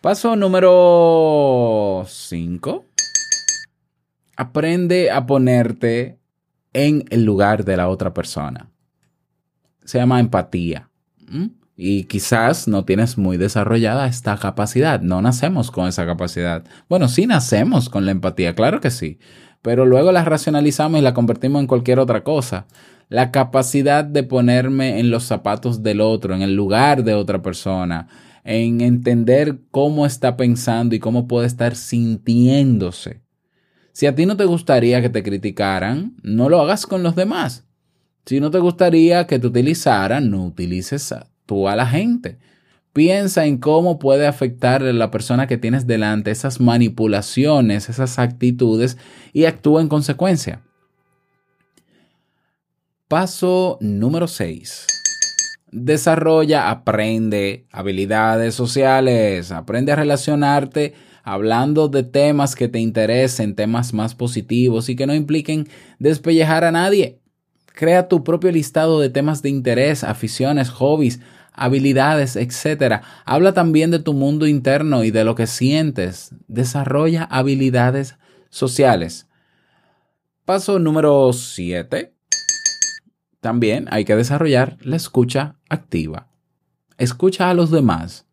Paso 0.00 0.34
número 0.34 2.04
5. 2.08 2.84
Aprende 4.40 5.10
a 5.10 5.26
ponerte 5.26 6.18
en 6.72 7.04
el 7.10 7.24
lugar 7.24 7.66
de 7.66 7.76
la 7.76 7.90
otra 7.90 8.14
persona. 8.14 8.70
Se 9.84 9.98
llama 9.98 10.18
empatía 10.18 10.88
y 11.76 12.04
quizás 12.04 12.66
no 12.66 12.86
tienes 12.86 13.18
muy 13.18 13.36
desarrollada 13.36 14.06
esta 14.06 14.38
capacidad. 14.38 15.02
No 15.02 15.20
nacemos 15.20 15.70
con 15.70 15.88
esa 15.88 16.06
capacidad. 16.06 16.64
Bueno, 16.88 17.08
sí 17.08 17.26
nacemos 17.26 17.90
con 17.90 18.06
la 18.06 18.12
empatía, 18.12 18.54
claro 18.54 18.80
que 18.80 18.90
sí, 18.90 19.18
pero 19.60 19.84
luego 19.84 20.10
la 20.10 20.24
racionalizamos 20.24 21.00
y 21.00 21.04
la 21.04 21.12
convertimos 21.12 21.60
en 21.60 21.66
cualquier 21.66 21.98
otra 21.98 22.24
cosa. 22.24 22.66
La 23.10 23.32
capacidad 23.32 24.06
de 24.06 24.22
ponerme 24.22 25.00
en 25.00 25.10
los 25.10 25.24
zapatos 25.24 25.82
del 25.82 26.00
otro, 26.00 26.34
en 26.34 26.40
el 26.40 26.54
lugar 26.54 27.04
de 27.04 27.12
otra 27.12 27.42
persona, 27.42 28.08
en 28.44 28.80
entender 28.80 29.58
cómo 29.70 30.06
está 30.06 30.38
pensando 30.38 30.94
y 30.94 30.98
cómo 30.98 31.28
puede 31.28 31.46
estar 31.46 31.76
sintiéndose. 31.76 33.20
Si 33.92 34.06
a 34.06 34.14
ti 34.14 34.26
no 34.26 34.36
te 34.36 34.44
gustaría 34.44 35.02
que 35.02 35.08
te 35.08 35.22
criticaran, 35.22 36.16
no 36.22 36.48
lo 36.48 36.60
hagas 36.60 36.86
con 36.86 37.02
los 37.02 37.16
demás. 37.16 37.64
Si 38.26 38.40
no 38.40 38.50
te 38.50 38.58
gustaría 38.58 39.26
que 39.26 39.38
te 39.38 39.46
utilizaran, 39.46 40.30
no 40.30 40.44
utilices 40.44 41.12
a 41.68 41.76
la 41.76 41.86
gente. 41.86 42.38
Piensa 42.92 43.46
en 43.46 43.58
cómo 43.58 43.98
puede 43.98 44.26
afectar 44.26 44.82
a 44.82 44.92
la 44.92 45.10
persona 45.10 45.46
que 45.46 45.58
tienes 45.58 45.86
delante 45.86 46.30
esas 46.30 46.60
manipulaciones, 46.60 47.88
esas 47.88 48.18
actitudes 48.18 48.98
y 49.32 49.44
actúa 49.44 49.80
en 49.80 49.88
consecuencia. 49.88 50.62
Paso 53.08 53.78
número 53.80 54.26
6. 54.26 54.86
Desarrolla, 55.72 56.70
aprende 56.70 57.66
habilidades 57.70 58.54
sociales, 58.54 59.52
aprende 59.52 59.92
a 59.92 59.96
relacionarte 59.96 60.94
hablando 61.22 61.88
de 61.88 62.02
temas 62.02 62.54
que 62.54 62.68
te 62.68 62.78
interesen, 62.78 63.54
temas 63.54 63.92
más 63.92 64.14
positivos 64.14 64.88
y 64.88 64.96
que 64.96 65.06
no 65.06 65.14
impliquen 65.14 65.68
despellejar 65.98 66.64
a 66.64 66.72
nadie. 66.72 67.20
Crea 67.74 68.08
tu 68.08 68.24
propio 68.24 68.50
listado 68.52 69.00
de 69.00 69.10
temas 69.10 69.42
de 69.42 69.48
interés, 69.48 70.04
aficiones, 70.04 70.70
hobbies, 70.70 71.20
habilidades, 71.52 72.36
etc. 72.36 73.02
Habla 73.24 73.52
también 73.52 73.90
de 73.90 73.98
tu 73.98 74.12
mundo 74.12 74.46
interno 74.46 75.04
y 75.04 75.10
de 75.10 75.24
lo 75.24 75.34
que 75.34 75.46
sientes. 75.46 76.34
Desarrolla 76.48 77.24
habilidades 77.24 78.16
sociales. 78.48 79.26
Paso 80.44 80.78
número 80.78 81.32
7. 81.32 82.12
También 83.40 83.86
hay 83.90 84.04
que 84.04 84.16
desarrollar 84.16 84.76
la 84.80 84.96
escucha 84.96 85.56
activa. 85.68 86.28
Escucha 86.98 87.48
a 87.48 87.54
los 87.54 87.70
demás. 87.70 88.26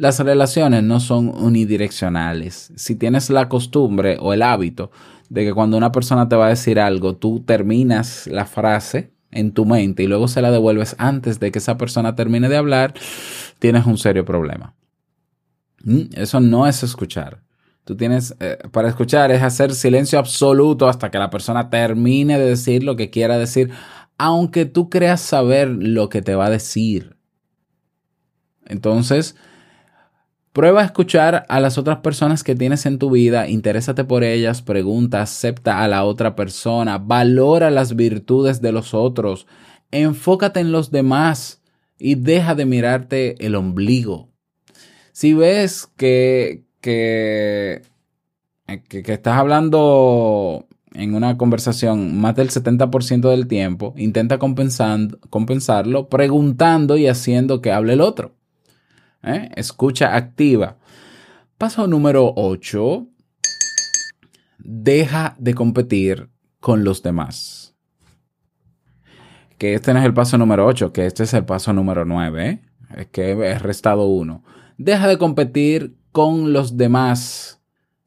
Las 0.00 0.18
relaciones 0.18 0.82
no 0.82 0.98
son 0.98 1.28
unidireccionales. 1.28 2.72
Si 2.74 2.96
tienes 2.96 3.28
la 3.28 3.50
costumbre 3.50 4.16
o 4.18 4.32
el 4.32 4.40
hábito 4.40 4.90
de 5.28 5.44
que 5.44 5.52
cuando 5.52 5.76
una 5.76 5.92
persona 5.92 6.26
te 6.26 6.36
va 6.36 6.46
a 6.46 6.48
decir 6.48 6.80
algo, 6.80 7.16
tú 7.16 7.40
terminas 7.40 8.26
la 8.26 8.46
frase 8.46 9.12
en 9.30 9.52
tu 9.52 9.66
mente 9.66 10.02
y 10.02 10.06
luego 10.06 10.26
se 10.26 10.40
la 10.40 10.50
devuelves 10.50 10.96
antes 10.96 11.38
de 11.38 11.52
que 11.52 11.58
esa 11.58 11.76
persona 11.76 12.14
termine 12.14 12.48
de 12.48 12.56
hablar, 12.56 12.94
tienes 13.58 13.84
un 13.84 13.98
serio 13.98 14.24
problema. 14.24 14.74
Mm, 15.84 16.04
Eso 16.14 16.40
no 16.40 16.66
es 16.66 16.82
escuchar. 16.82 17.42
Tú 17.84 17.94
tienes, 17.94 18.34
eh, 18.40 18.56
para 18.72 18.88
escuchar 18.88 19.30
es 19.30 19.42
hacer 19.42 19.74
silencio 19.74 20.18
absoluto 20.18 20.88
hasta 20.88 21.10
que 21.10 21.18
la 21.18 21.28
persona 21.28 21.68
termine 21.68 22.38
de 22.38 22.46
decir 22.46 22.84
lo 22.84 22.96
que 22.96 23.10
quiera 23.10 23.36
decir, 23.36 23.70
aunque 24.16 24.64
tú 24.64 24.88
creas 24.88 25.20
saber 25.20 25.68
lo 25.68 26.08
que 26.08 26.22
te 26.22 26.34
va 26.36 26.46
a 26.46 26.50
decir. 26.50 27.16
Entonces, 28.64 29.36
prueba 30.52 30.82
a 30.82 30.84
escuchar 30.84 31.44
a 31.48 31.60
las 31.60 31.78
otras 31.78 31.98
personas 31.98 32.42
que 32.42 32.54
tienes 32.54 32.86
en 32.86 32.98
tu 32.98 33.10
vida, 33.10 33.48
interésate 33.48 34.04
por 34.04 34.24
ellas, 34.24 34.62
pregunta, 34.62 35.22
acepta 35.22 35.82
a 35.82 35.88
la 35.88 36.04
otra 36.04 36.34
persona, 36.36 36.98
valora 36.98 37.70
las 37.70 37.94
virtudes 37.96 38.60
de 38.60 38.72
los 38.72 38.94
otros, 38.94 39.46
enfócate 39.90 40.60
en 40.60 40.72
los 40.72 40.90
demás 40.90 41.62
y 41.98 42.16
deja 42.16 42.54
de 42.54 42.64
mirarte 42.66 43.44
el 43.46 43.54
ombligo. 43.54 44.28
Si 45.12 45.34
ves 45.34 45.88
que, 45.96 46.64
que, 46.80 47.82
que, 48.88 49.02
que 49.02 49.12
estás 49.12 49.36
hablando 49.38 50.66
en 50.94 51.14
una 51.14 51.36
conversación 51.36 52.18
más 52.20 52.34
del 52.34 52.50
70% 52.50 53.28
del 53.30 53.46
tiempo, 53.46 53.94
intenta 53.96 54.38
compensando- 54.38 55.18
compensarlo 55.30 56.08
preguntando 56.08 56.96
y 56.96 57.06
haciendo 57.06 57.60
que 57.60 57.70
hable 57.72 57.92
el 57.92 58.00
otro. 58.00 58.34
¿Eh? 59.22 59.50
Escucha 59.56 60.16
activa. 60.16 60.78
Paso 61.58 61.86
número 61.86 62.32
8. 62.36 63.06
Deja 64.58 65.36
de 65.38 65.54
competir 65.54 66.30
con 66.60 66.84
los 66.84 67.02
demás. 67.02 67.74
Que 69.58 69.74
este 69.74 69.92
no 69.92 70.00
es 70.00 70.06
el 70.06 70.14
paso 70.14 70.38
número 70.38 70.66
8, 70.66 70.92
que 70.92 71.06
este 71.06 71.24
es 71.24 71.34
el 71.34 71.44
paso 71.44 71.72
número 71.72 72.04
9. 72.04 72.48
¿eh? 72.48 72.62
Es 72.96 73.06
que 73.08 73.58
restado 73.58 74.06
uno. 74.06 74.42
Deja 74.78 75.06
de 75.06 75.18
competir 75.18 75.96
con 76.12 76.52
los 76.52 76.76
demás. 76.76 77.60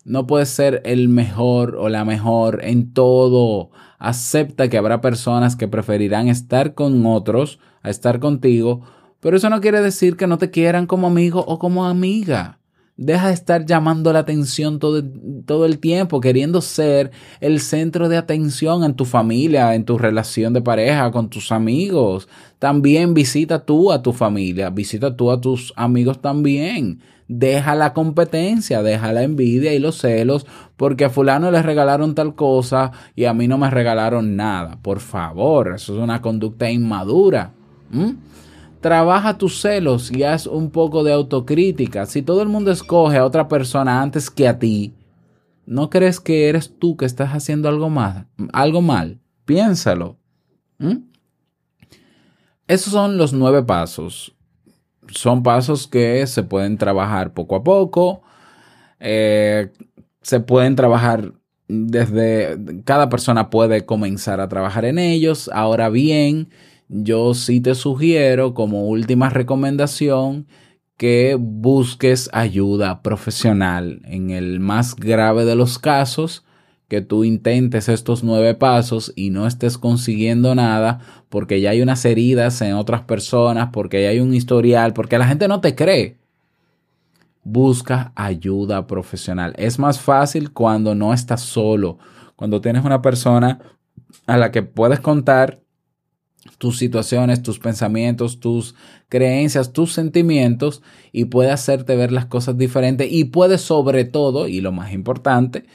No 0.05 0.27
puedes 0.27 0.49
ser 0.49 0.81
el 0.85 1.07
mejor 1.09 1.75
o 1.75 1.89
la 1.89 2.05
mejor 2.05 2.59
en 2.63 2.93
todo. 2.93 3.69
Acepta 3.99 4.69
que 4.69 4.77
habrá 4.77 4.99
personas 4.99 5.55
que 5.55 5.67
preferirán 5.67 6.27
estar 6.27 6.73
con 6.73 7.05
otros 7.05 7.59
a 7.83 7.89
estar 7.89 8.19
contigo, 8.19 8.81
pero 9.23 9.37
eso 9.37 9.49
no 9.49 9.61
quiere 9.61 9.81
decir 9.81 10.17
que 10.17 10.27
no 10.27 10.37
te 10.37 10.51
quieran 10.51 10.85
como 10.85 11.07
amigo 11.07 11.45
o 11.47 11.57
como 11.57 11.85
amiga. 11.85 12.59
Deja 12.97 13.29
de 13.29 13.33
estar 13.33 13.65
llamando 13.65 14.11
la 14.11 14.19
atención 14.19 14.79
todo, 14.79 15.01
todo 15.45 15.65
el 15.65 15.79
tiempo, 15.79 16.19
queriendo 16.19 16.59
ser 16.61 17.09
el 17.39 17.61
centro 17.61 18.09
de 18.09 18.17
atención 18.17 18.83
en 18.83 18.95
tu 18.95 19.05
familia, 19.05 19.75
en 19.75 19.85
tu 19.85 19.97
relación 19.97 20.51
de 20.51 20.61
pareja, 20.61 21.09
con 21.11 21.29
tus 21.29 21.53
amigos. 21.53 22.27
También 22.59 23.13
visita 23.13 23.63
tú 23.63 23.93
a 23.93 24.01
tu 24.01 24.11
familia, 24.11 24.69
visita 24.69 25.15
tú 25.15 25.31
a 25.31 25.39
tus 25.39 25.71
amigos 25.77 26.21
también. 26.21 26.99
Deja 27.29 27.75
la 27.75 27.93
competencia, 27.93 28.83
deja 28.83 29.13
la 29.13 29.23
envidia 29.23 29.73
y 29.73 29.79
los 29.79 29.99
celos, 29.99 30.45
porque 30.75 31.05
a 31.05 31.09
fulano 31.09 31.49
le 31.49 31.63
regalaron 31.63 32.13
tal 32.13 32.35
cosa 32.35 32.91
y 33.15 33.23
a 33.23 33.33
mí 33.33 33.47
no 33.47 33.57
me 33.57 33.69
regalaron 33.69 34.35
nada. 34.35 34.77
Por 34.81 34.99
favor, 34.99 35.75
eso 35.75 35.93
es 35.95 35.99
una 35.99 36.21
conducta 36.21 36.69
inmadura. 36.69 37.53
Trabaja 38.83 39.37
tus 39.37 39.61
celos 39.61 40.11
y 40.11 40.23
haz 40.23 40.45
un 40.45 40.69
poco 40.69 41.05
de 41.05 41.13
autocrítica. 41.13 42.05
Si 42.05 42.21
todo 42.21 42.41
el 42.41 42.49
mundo 42.49 42.69
escoge 42.69 43.15
a 43.15 43.23
otra 43.23 43.47
persona 43.47 44.01
antes 44.01 44.29
que 44.29 44.45
a 44.45 44.59
ti, 44.59 44.93
¿no 45.65 45.89
crees 45.89 46.19
que 46.19 46.49
eres 46.49 46.77
tú 46.77 46.97
que 46.97 47.05
estás 47.05 47.29
haciendo 47.29 47.69
algo 47.69 47.89
mal? 47.89 48.27
Algo 48.51 48.81
mal. 48.81 49.21
Piénsalo. 49.45 50.17
¿Mm? 50.79 50.97
Esos 52.67 52.91
son 52.91 53.17
los 53.17 53.31
nueve 53.31 53.63
pasos. 53.63 54.35
Son 55.07 55.43
pasos 55.43 55.87
que 55.87 56.27
se 56.27 56.43
pueden 56.43 56.77
trabajar 56.77 57.33
poco 57.33 57.55
a 57.55 57.63
poco. 57.63 58.21
Eh, 58.99 59.71
se 60.21 60.41
pueden 60.41 60.75
trabajar 60.75 61.31
desde... 61.69 62.59
Cada 62.83 63.07
persona 63.07 63.49
puede 63.49 63.85
comenzar 63.85 64.41
a 64.41 64.49
trabajar 64.49 64.83
en 64.83 64.99
ellos. 64.99 65.49
Ahora 65.53 65.87
bien, 65.87 66.49
yo 66.93 67.33
sí 67.33 67.59
te 67.59 67.73
sugiero 67.73 68.53
como 68.53 68.87
última 68.87 69.29
recomendación 69.29 70.47
que 70.95 71.35
busques 71.39 72.29
ayuda 72.33 73.01
profesional. 73.01 74.01
En 74.05 74.29
el 74.29 74.59
más 74.59 74.95
grave 74.95 75.43
de 75.43 75.55
los 75.55 75.79
casos, 75.79 76.45
que 76.87 77.01
tú 77.01 77.23
intentes 77.23 77.89
estos 77.89 78.23
nueve 78.23 78.53
pasos 78.53 79.11
y 79.15 79.31
no 79.31 79.47
estés 79.47 79.79
consiguiendo 79.79 80.53
nada 80.53 80.99
porque 81.29 81.61
ya 81.61 81.71
hay 81.71 81.81
unas 81.81 82.05
heridas 82.05 82.61
en 82.61 82.73
otras 82.73 83.01
personas, 83.01 83.69
porque 83.73 84.03
ya 84.03 84.09
hay 84.09 84.19
un 84.19 84.35
historial, 84.35 84.93
porque 84.93 85.17
la 85.17 85.25
gente 85.25 85.47
no 85.47 85.61
te 85.61 85.73
cree. 85.73 86.19
Busca 87.43 88.13
ayuda 88.15 88.85
profesional. 88.85 89.55
Es 89.57 89.79
más 89.79 89.99
fácil 89.99 90.53
cuando 90.53 90.93
no 90.93 91.11
estás 91.11 91.41
solo, 91.41 91.97
cuando 92.35 92.61
tienes 92.61 92.85
una 92.85 93.01
persona 93.01 93.59
a 94.27 94.37
la 94.37 94.51
que 94.51 94.61
puedes 94.61 94.99
contar 94.99 95.62
tus 96.57 96.77
situaciones, 96.77 97.41
tus 97.41 97.59
pensamientos, 97.59 98.39
tus 98.39 98.75
creencias, 99.09 99.73
tus 99.73 99.93
sentimientos 99.93 100.81
y 101.11 101.25
puede 101.25 101.51
hacerte 101.51 101.95
ver 101.95 102.11
las 102.11 102.25
cosas 102.25 102.57
diferentes 102.57 103.07
y 103.11 103.25
puede 103.25 103.57
sobre 103.57 104.05
todo, 104.05 104.47
y 104.47 104.61
lo 104.61 104.71
más 104.71 104.93
importante, 104.93 105.65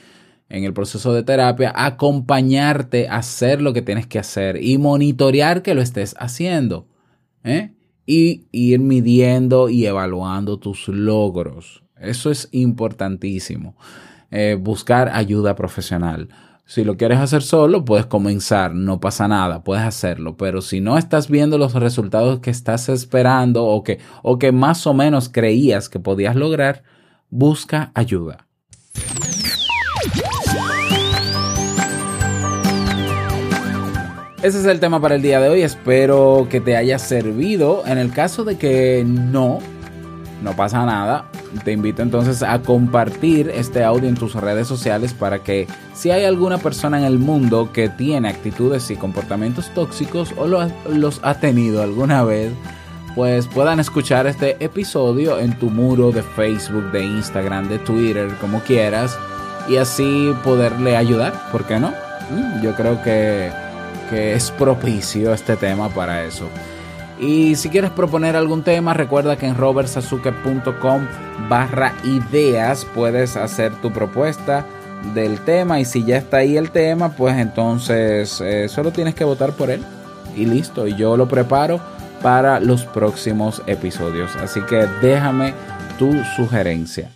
en 0.49 0.63
el 0.63 0.73
proceso 0.73 1.13
de 1.13 1.23
terapia, 1.23 1.71
acompañarte 1.75 3.07
a 3.07 3.17
hacer 3.17 3.61
lo 3.61 3.73
que 3.73 3.81
tienes 3.81 4.07
que 4.07 4.19
hacer 4.19 4.61
y 4.63 4.77
monitorear 4.77 5.61
que 5.61 5.75
lo 5.75 5.81
estés 5.81 6.15
haciendo. 6.17 6.87
¿eh? 7.43 7.73
Y 8.05 8.47
ir 8.51 8.79
midiendo 8.79 9.69
y 9.69 9.85
evaluando 9.85 10.57
tus 10.57 10.87
logros. 10.87 11.83
Eso 11.99 12.31
es 12.31 12.49
importantísimo. 12.51 13.75
Eh, 14.31 14.57
buscar 14.59 15.09
ayuda 15.13 15.55
profesional. 15.55 16.29
Si 16.69 16.83
lo 16.83 16.97
quieres 16.97 17.17
hacer 17.17 17.41
solo, 17.41 17.83
puedes 17.83 18.05
comenzar, 18.05 18.75
no 18.75 18.99
pasa 18.99 19.27
nada, 19.27 19.63
puedes 19.63 19.83
hacerlo. 19.83 20.37
Pero 20.37 20.61
si 20.61 20.81
no 20.81 20.99
estás 20.99 21.27
viendo 21.27 21.57
los 21.57 21.73
resultados 21.73 22.41
que 22.41 22.51
estás 22.51 22.89
esperando 22.89 23.65
o 23.65 23.83
que, 23.83 23.97
o 24.21 24.37
que 24.37 24.51
más 24.51 24.85
o 24.85 24.93
menos 24.93 25.29
creías 25.29 25.89
que 25.89 25.99
podías 25.99 26.35
lograr, 26.35 26.83
busca 27.31 27.91
ayuda. 27.95 28.45
Ese 34.43 34.59
es 34.59 34.65
el 34.65 34.79
tema 34.79 35.01
para 35.01 35.15
el 35.15 35.23
día 35.23 35.39
de 35.39 35.49
hoy. 35.49 35.63
Espero 35.63 36.45
que 36.51 36.61
te 36.61 36.77
haya 36.77 36.99
servido. 36.99 37.81
En 37.87 37.97
el 37.97 38.11
caso 38.11 38.43
de 38.43 38.59
que 38.59 39.03
no, 39.07 39.57
no 40.43 40.53
pasa 40.55 40.85
nada. 40.85 41.25
Te 41.63 41.71
invito 41.71 42.01
entonces 42.01 42.43
a 42.43 42.59
compartir 42.61 43.49
este 43.49 43.83
audio 43.83 44.07
en 44.07 44.15
tus 44.15 44.35
redes 44.35 44.67
sociales 44.67 45.13
para 45.13 45.39
que 45.39 45.67
si 45.93 46.11
hay 46.11 46.23
alguna 46.25 46.57
persona 46.59 46.97
en 46.99 47.05
el 47.05 47.17
mundo 47.19 47.71
que 47.73 47.89
tiene 47.89 48.29
actitudes 48.29 48.89
y 48.91 48.95
comportamientos 48.95 49.69
tóxicos 49.73 50.33
o 50.37 50.47
lo- 50.47 50.69
los 50.89 51.19
ha 51.23 51.35
tenido 51.35 51.81
alguna 51.81 52.23
vez, 52.23 52.51
pues 53.15 53.47
puedan 53.47 53.79
escuchar 53.79 54.27
este 54.27 54.63
episodio 54.63 55.39
en 55.39 55.57
tu 55.57 55.69
muro 55.69 56.11
de 56.11 56.21
Facebook, 56.23 56.91
de 56.91 57.03
Instagram, 57.03 57.67
de 57.67 57.79
Twitter, 57.79 58.29
como 58.39 58.59
quieras, 58.61 59.17
y 59.67 59.77
así 59.77 60.31
poderle 60.43 60.95
ayudar, 60.95 61.33
¿por 61.51 61.65
qué 61.65 61.79
no? 61.79 61.89
Mm, 62.31 62.61
Yo 62.61 62.75
creo 62.75 63.01
que, 63.03 63.49
que 64.09 64.33
es 64.35 64.51
propicio 64.51 65.33
este 65.33 65.55
tema 65.57 65.89
para 65.89 66.23
eso. 66.23 66.45
Y 67.19 67.55
si 67.55 67.69
quieres 67.69 67.91
proponer 67.91 68.35
algún 68.35 68.63
tema, 68.63 68.93
recuerda 68.93 69.37
que 69.37 69.45
en 69.45 69.55
robertsazuke.com 69.55 71.07
barra 71.49 71.93
ideas 72.03 72.85
puedes 72.95 73.35
hacer 73.35 73.73
tu 73.81 73.91
propuesta 73.91 74.65
del 75.13 75.39
tema 75.41 75.79
y 75.79 75.85
si 75.85 76.03
ya 76.03 76.17
está 76.17 76.37
ahí 76.37 76.57
el 76.57 76.71
tema, 76.71 77.09
pues 77.09 77.37
entonces 77.37 78.41
eh, 78.41 78.69
solo 78.69 78.91
tienes 78.91 79.15
que 79.15 79.23
votar 79.23 79.51
por 79.53 79.69
él 79.69 79.83
y 80.35 80.45
listo. 80.45 80.87
Y 80.87 80.95
yo 80.95 81.17
lo 81.17 81.27
preparo 81.27 81.79
para 82.21 82.59
los 82.59 82.85
próximos 82.85 83.61
episodios. 83.67 84.35
Así 84.37 84.61
que 84.61 84.87
déjame 85.01 85.53
tu 85.97 86.13
sugerencia. 86.35 87.09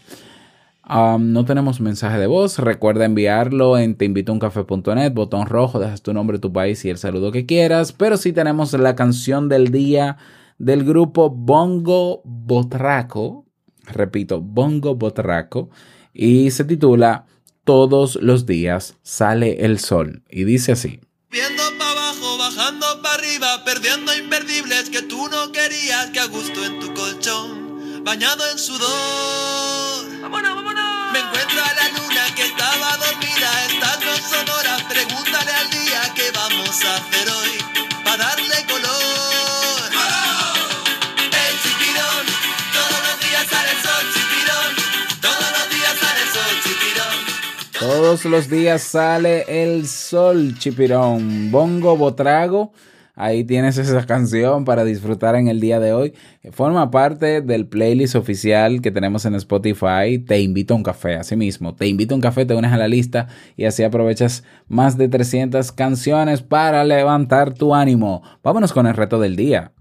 Um, 0.89 1.31
no 1.31 1.45
tenemos 1.45 1.79
mensaje 1.79 2.17
de 2.17 2.27
voz. 2.27 2.59
Recuerda 2.59 3.05
enviarlo 3.05 3.77
en 3.77 3.95
teinvitouncafe.net, 3.95 5.13
botón 5.13 5.45
rojo, 5.45 5.79
dejas 5.79 6.01
tu 6.01 6.13
nombre, 6.13 6.39
tu 6.39 6.51
país 6.51 6.83
y 6.83 6.89
el 6.89 6.97
saludo 6.97 7.31
que 7.31 7.45
quieras. 7.45 7.93
Pero 7.93 8.17
sí 8.17 8.33
tenemos 8.33 8.73
la 8.73 8.95
canción 8.95 9.47
del 9.47 9.71
día 9.71 10.17
del 10.57 10.83
grupo 10.83 11.29
Bongo 11.29 12.21
Botraco. 12.25 13.45
Repito, 13.85 14.41
Bongo 14.41 14.95
Botraco. 14.95 15.69
Y 16.13 16.51
se 16.51 16.65
titula 16.65 17.27
Todos 17.63 18.17
los 18.17 18.45
días 18.45 18.97
sale 19.03 19.65
el 19.65 19.79
sol. 19.79 20.23
Y 20.29 20.43
dice 20.43 20.73
así. 20.73 20.99
Viendo 21.31 21.63
para 21.79 21.91
abajo, 21.91 22.37
bajando 22.37 22.85
para 23.01 23.15
arriba, 23.15 23.63
perdiendo 23.65 24.15
imperdibles 24.15 24.89
que 24.89 25.01
tú 25.01 25.27
no 25.29 25.51
querías, 25.51 26.11
que 26.11 26.19
a 26.19 26.27
gusto 26.27 26.63
en 26.63 26.79
tu 26.79 26.93
colchón, 26.93 28.03
bañado 28.03 28.43
en 28.51 28.59
sudor. 28.59 30.21
¡Vámonos, 30.21 30.55
vámonos! 30.55 30.72
Me 31.13 31.19
encuentro 31.19 31.59
a 31.63 31.73
la 31.75 31.89
luna 31.89 32.25
que 32.35 32.41
estaba 32.41 32.97
dormida, 32.97 33.65
estas 33.67 33.99
no 33.99 34.17
son 34.17 34.49
horas, 34.49 34.81
pregúntale 34.89 35.51
al 35.51 35.69
día 35.69 36.11
que 36.15 36.31
vamos 36.31 36.83
a 36.83 36.95
hacer 36.95 37.29
hoy, 37.29 37.51
para 38.03 38.17
darle 38.17 38.65
color. 38.67 39.91
¡Oh! 39.93 40.53
El 41.29 41.53
chiquirón, 41.61 42.25
todos 42.73 42.99
los 43.05 43.19
días 43.29 43.45
sale 43.47 43.69
el 43.69 43.81
sol, 43.83 44.05
chiquirón, 44.15 44.71
todos 45.21 45.51
los 45.51 45.69
días 45.69 45.95
sale 46.01 46.21
el 46.23 46.29
sol, 46.33 46.53
chiquirón. 46.63 47.15
Todos 47.79 48.25
los 48.25 48.49
días 48.49 48.81
sale 48.81 49.45
el 49.47 49.87
sol, 49.87 50.57
chipirón. 50.57 51.51
Bongo 51.51 51.95
Botrago 51.95 52.73
Ahí 53.15 53.43
tienes 53.43 53.77
esa 53.77 54.05
canción 54.07 54.65
para 54.65 54.83
disfrutar 54.83 55.35
en 55.35 55.47
el 55.47 55.59
día 55.59 55.79
de 55.79 55.93
hoy. 55.93 56.13
Forma 56.51 56.89
parte 56.89 57.41
del 57.41 57.67
playlist 57.67 58.15
oficial 58.15 58.81
que 58.81 58.91
tenemos 58.91 59.25
en 59.25 59.35
Spotify. 59.35 60.17
Te 60.17 60.41
invito 60.41 60.73
a 60.73 60.77
un 60.77 60.83
café, 60.83 61.15
así 61.15 61.35
mismo. 61.35 61.75
Te 61.75 61.87
invito 61.87 62.15
a 62.15 62.17
un 62.17 62.21
café, 62.21 62.45
te 62.45 62.55
unes 62.55 62.71
a 62.71 62.77
la 62.77 62.87
lista 62.87 63.27
y 63.55 63.65
así 63.65 63.83
aprovechas 63.83 64.43
más 64.67 64.97
de 64.97 65.09
300 65.09 65.71
canciones 65.71 66.41
para 66.41 66.83
levantar 66.83 67.53
tu 67.53 67.75
ánimo. 67.75 68.23
Vámonos 68.43 68.73
con 68.73 68.87
el 68.87 68.95
reto 68.95 69.19
del 69.19 69.35
día. 69.35 69.71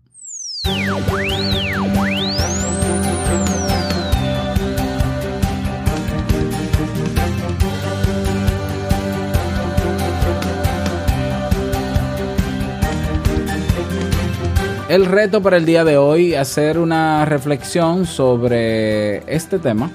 El 14.93 15.07
reto 15.07 15.41
para 15.41 15.57
el 15.57 15.65
día 15.65 15.85
de 15.85 15.97
hoy, 15.97 16.35
hacer 16.35 16.79
una 16.79 17.25
reflexión 17.25 18.05
sobre 18.05 19.21
este 19.35 19.59
tema, 19.59 19.91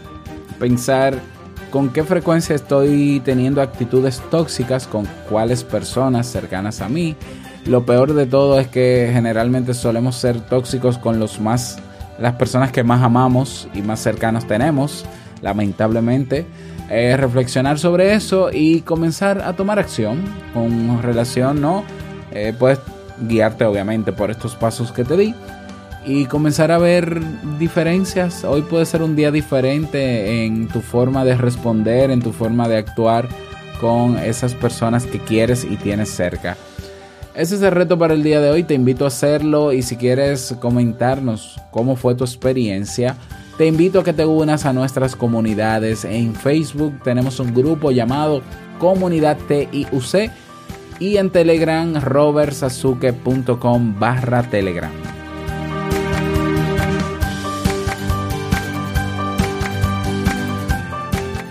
pensar 0.58 1.20
con 1.70 1.90
qué 1.90 2.04
frecuencia 2.04 2.56
estoy 2.56 3.22
teniendo 3.24 3.62
actitudes 3.62 4.20
tóxicas 4.32 4.88
con 4.88 5.08
cuáles 5.30 5.64
personas 5.64 6.26
cercanas 6.26 6.82
a 6.82 6.90
mí. 6.90 7.16
Lo 7.68 7.86
peor 7.86 8.16
de 8.16 8.26
todo 8.26 8.60
es 8.60 8.70
que 8.70 9.12
generalmente 9.14 9.76
solemos 9.76 10.16
ser 10.16 10.42
tóxicos 10.42 10.98
con 10.98 11.20
los 11.20 11.40
más 11.40 11.78
las 12.18 12.34
personas 12.34 12.72
que 12.72 12.84
más 12.84 13.04
amamos 13.04 13.68
y 13.76 13.84
más 13.84 14.00
cercanos 14.00 14.48
tenemos, 14.48 15.06
lamentablemente. 15.44 16.48
Eh, 16.90 17.16
reflexionar 17.18 17.78
sobre 17.78 18.16
eso 18.16 18.50
y 18.52 18.82
comenzar 18.82 19.44
a 19.44 19.56
tomar 19.56 19.78
acción 19.78 20.24
con 20.56 21.04
relación, 21.04 21.62
¿no? 21.62 21.84
Eh, 22.32 22.56
pues 22.58 22.80
guiarte 23.22 23.66
obviamente 23.66 24.12
por 24.12 24.32
estos 24.32 24.56
pasos 24.56 24.92
que 24.92 25.04
te 25.04 25.18
di 25.18 25.34
y 26.06 26.26
comenzar 26.26 26.72
a 26.72 26.78
ver 26.78 27.22
diferencias. 27.60 28.46
Hoy 28.46 28.62
puede 28.62 28.86
ser 28.86 29.02
un 29.02 29.16
día 29.16 29.30
diferente 29.30 30.46
en 30.46 30.70
tu 30.70 30.80
forma 30.82 31.26
de 31.26 31.36
responder, 31.36 32.12
en 32.12 32.22
tu 32.22 32.32
forma 32.32 32.68
de 32.70 32.78
actuar 32.78 33.28
con 33.82 34.18
esas 34.18 34.54
personas 34.54 35.06
que 35.06 35.20
quieres 35.20 35.66
y 35.66 35.76
tienes 35.76 36.10
cerca. 36.10 36.56
Ese 37.36 37.56
es 37.56 37.62
el 37.62 37.72
reto 37.72 38.00
para 38.00 38.14
el 38.14 38.24
día 38.24 38.42
de 38.42 38.50
hoy, 38.50 38.64
te 38.64 38.74
invito 38.74 39.06
a 39.06 39.10
hacerlo 39.10 39.72
y 39.74 39.84
si 39.84 39.96
quieres 39.96 40.56
comentarnos 40.60 41.62
cómo 41.72 41.96
fue 41.96 42.16
tu 42.16 42.24
experiencia, 42.24 43.16
te 43.58 43.68
invito 43.68 44.00
a 44.00 44.04
que 44.04 44.14
te 44.14 44.26
unas 44.26 44.66
a 44.66 44.74
nuestras 44.74 45.16
comunidades. 45.16 46.06
En 46.06 46.34
Facebook 46.34 47.00
tenemos 47.04 47.40
un 47.40 47.54
grupo 47.54 47.92
llamado 47.92 48.42
Comunidad 48.80 49.38
TIUC 49.48 50.32
y 51.00 51.18
en 51.18 51.30
Telegram 51.30 52.02
robertsazuke.com 52.02 54.00
barra 54.00 54.44
Telegram. 54.44 54.92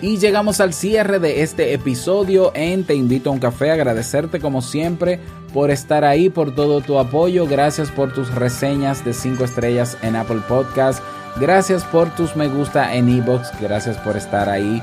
Y 0.02 0.18
llegamos 0.18 0.60
al 0.60 0.72
cierre 0.72 1.18
de 1.18 1.42
este 1.42 1.72
episodio 1.72 2.52
en 2.54 2.84
Te 2.84 2.94
invito 2.94 3.30
a 3.30 3.32
un 3.32 3.40
café, 3.40 3.72
agradecerte 3.72 4.38
como 4.38 4.62
siempre 4.62 5.18
por 5.52 5.72
estar 5.72 6.04
ahí, 6.04 6.28
por 6.28 6.54
todo 6.54 6.80
tu 6.80 6.98
apoyo, 6.98 7.46
gracias 7.46 7.90
por 7.90 8.12
tus 8.12 8.32
reseñas 8.32 9.04
de 9.04 9.12
5 9.12 9.42
estrellas 9.42 9.98
en 10.02 10.14
Apple 10.14 10.42
Podcast, 10.46 11.02
gracias 11.40 11.82
por 11.84 12.14
tus 12.14 12.36
me 12.36 12.46
gusta 12.46 12.94
en 12.94 13.08
ebox, 13.08 13.50
gracias 13.60 13.96
por 13.98 14.16
estar 14.16 14.48
ahí 14.48 14.80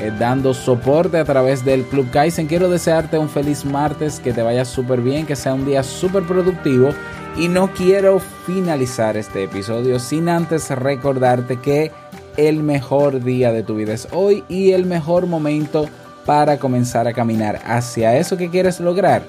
eh, 0.00 0.12
dando 0.18 0.54
soporte 0.54 1.18
a 1.18 1.24
través 1.24 1.64
del 1.64 1.84
Club 1.84 2.10
Kaizen. 2.10 2.46
Quiero 2.46 2.68
desearte 2.68 3.18
un 3.18 3.28
feliz 3.28 3.64
martes, 3.64 4.20
que 4.20 4.32
te 4.32 4.42
vaya 4.42 4.64
súper 4.64 5.00
bien, 5.00 5.26
que 5.26 5.36
sea 5.36 5.54
un 5.54 5.66
día 5.66 5.82
súper 5.82 6.24
productivo. 6.24 6.90
Y 7.36 7.48
no 7.48 7.72
quiero 7.72 8.20
finalizar 8.46 9.16
este 9.16 9.44
episodio 9.44 9.98
sin 9.98 10.28
antes 10.28 10.70
recordarte 10.70 11.60
que 11.60 11.90
el 12.36 12.62
mejor 12.62 13.22
día 13.22 13.52
de 13.52 13.62
tu 13.62 13.76
vida 13.76 13.92
es 13.92 14.08
hoy 14.12 14.44
y 14.48 14.72
el 14.72 14.86
mejor 14.86 15.26
momento 15.26 15.88
para 16.24 16.58
comenzar 16.58 17.06
a 17.06 17.12
caminar 17.12 17.60
hacia 17.64 18.16
eso 18.16 18.36
que 18.36 18.50
quieres 18.50 18.80
lograr 18.80 19.22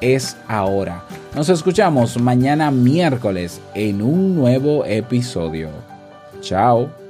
es 0.00 0.36
ahora. 0.48 1.04
Nos 1.34 1.48
escuchamos 1.48 2.20
mañana 2.20 2.70
miércoles 2.70 3.60
en 3.74 4.02
un 4.02 4.36
nuevo 4.36 4.84
episodio. 4.84 5.70
Chao. 6.40 7.01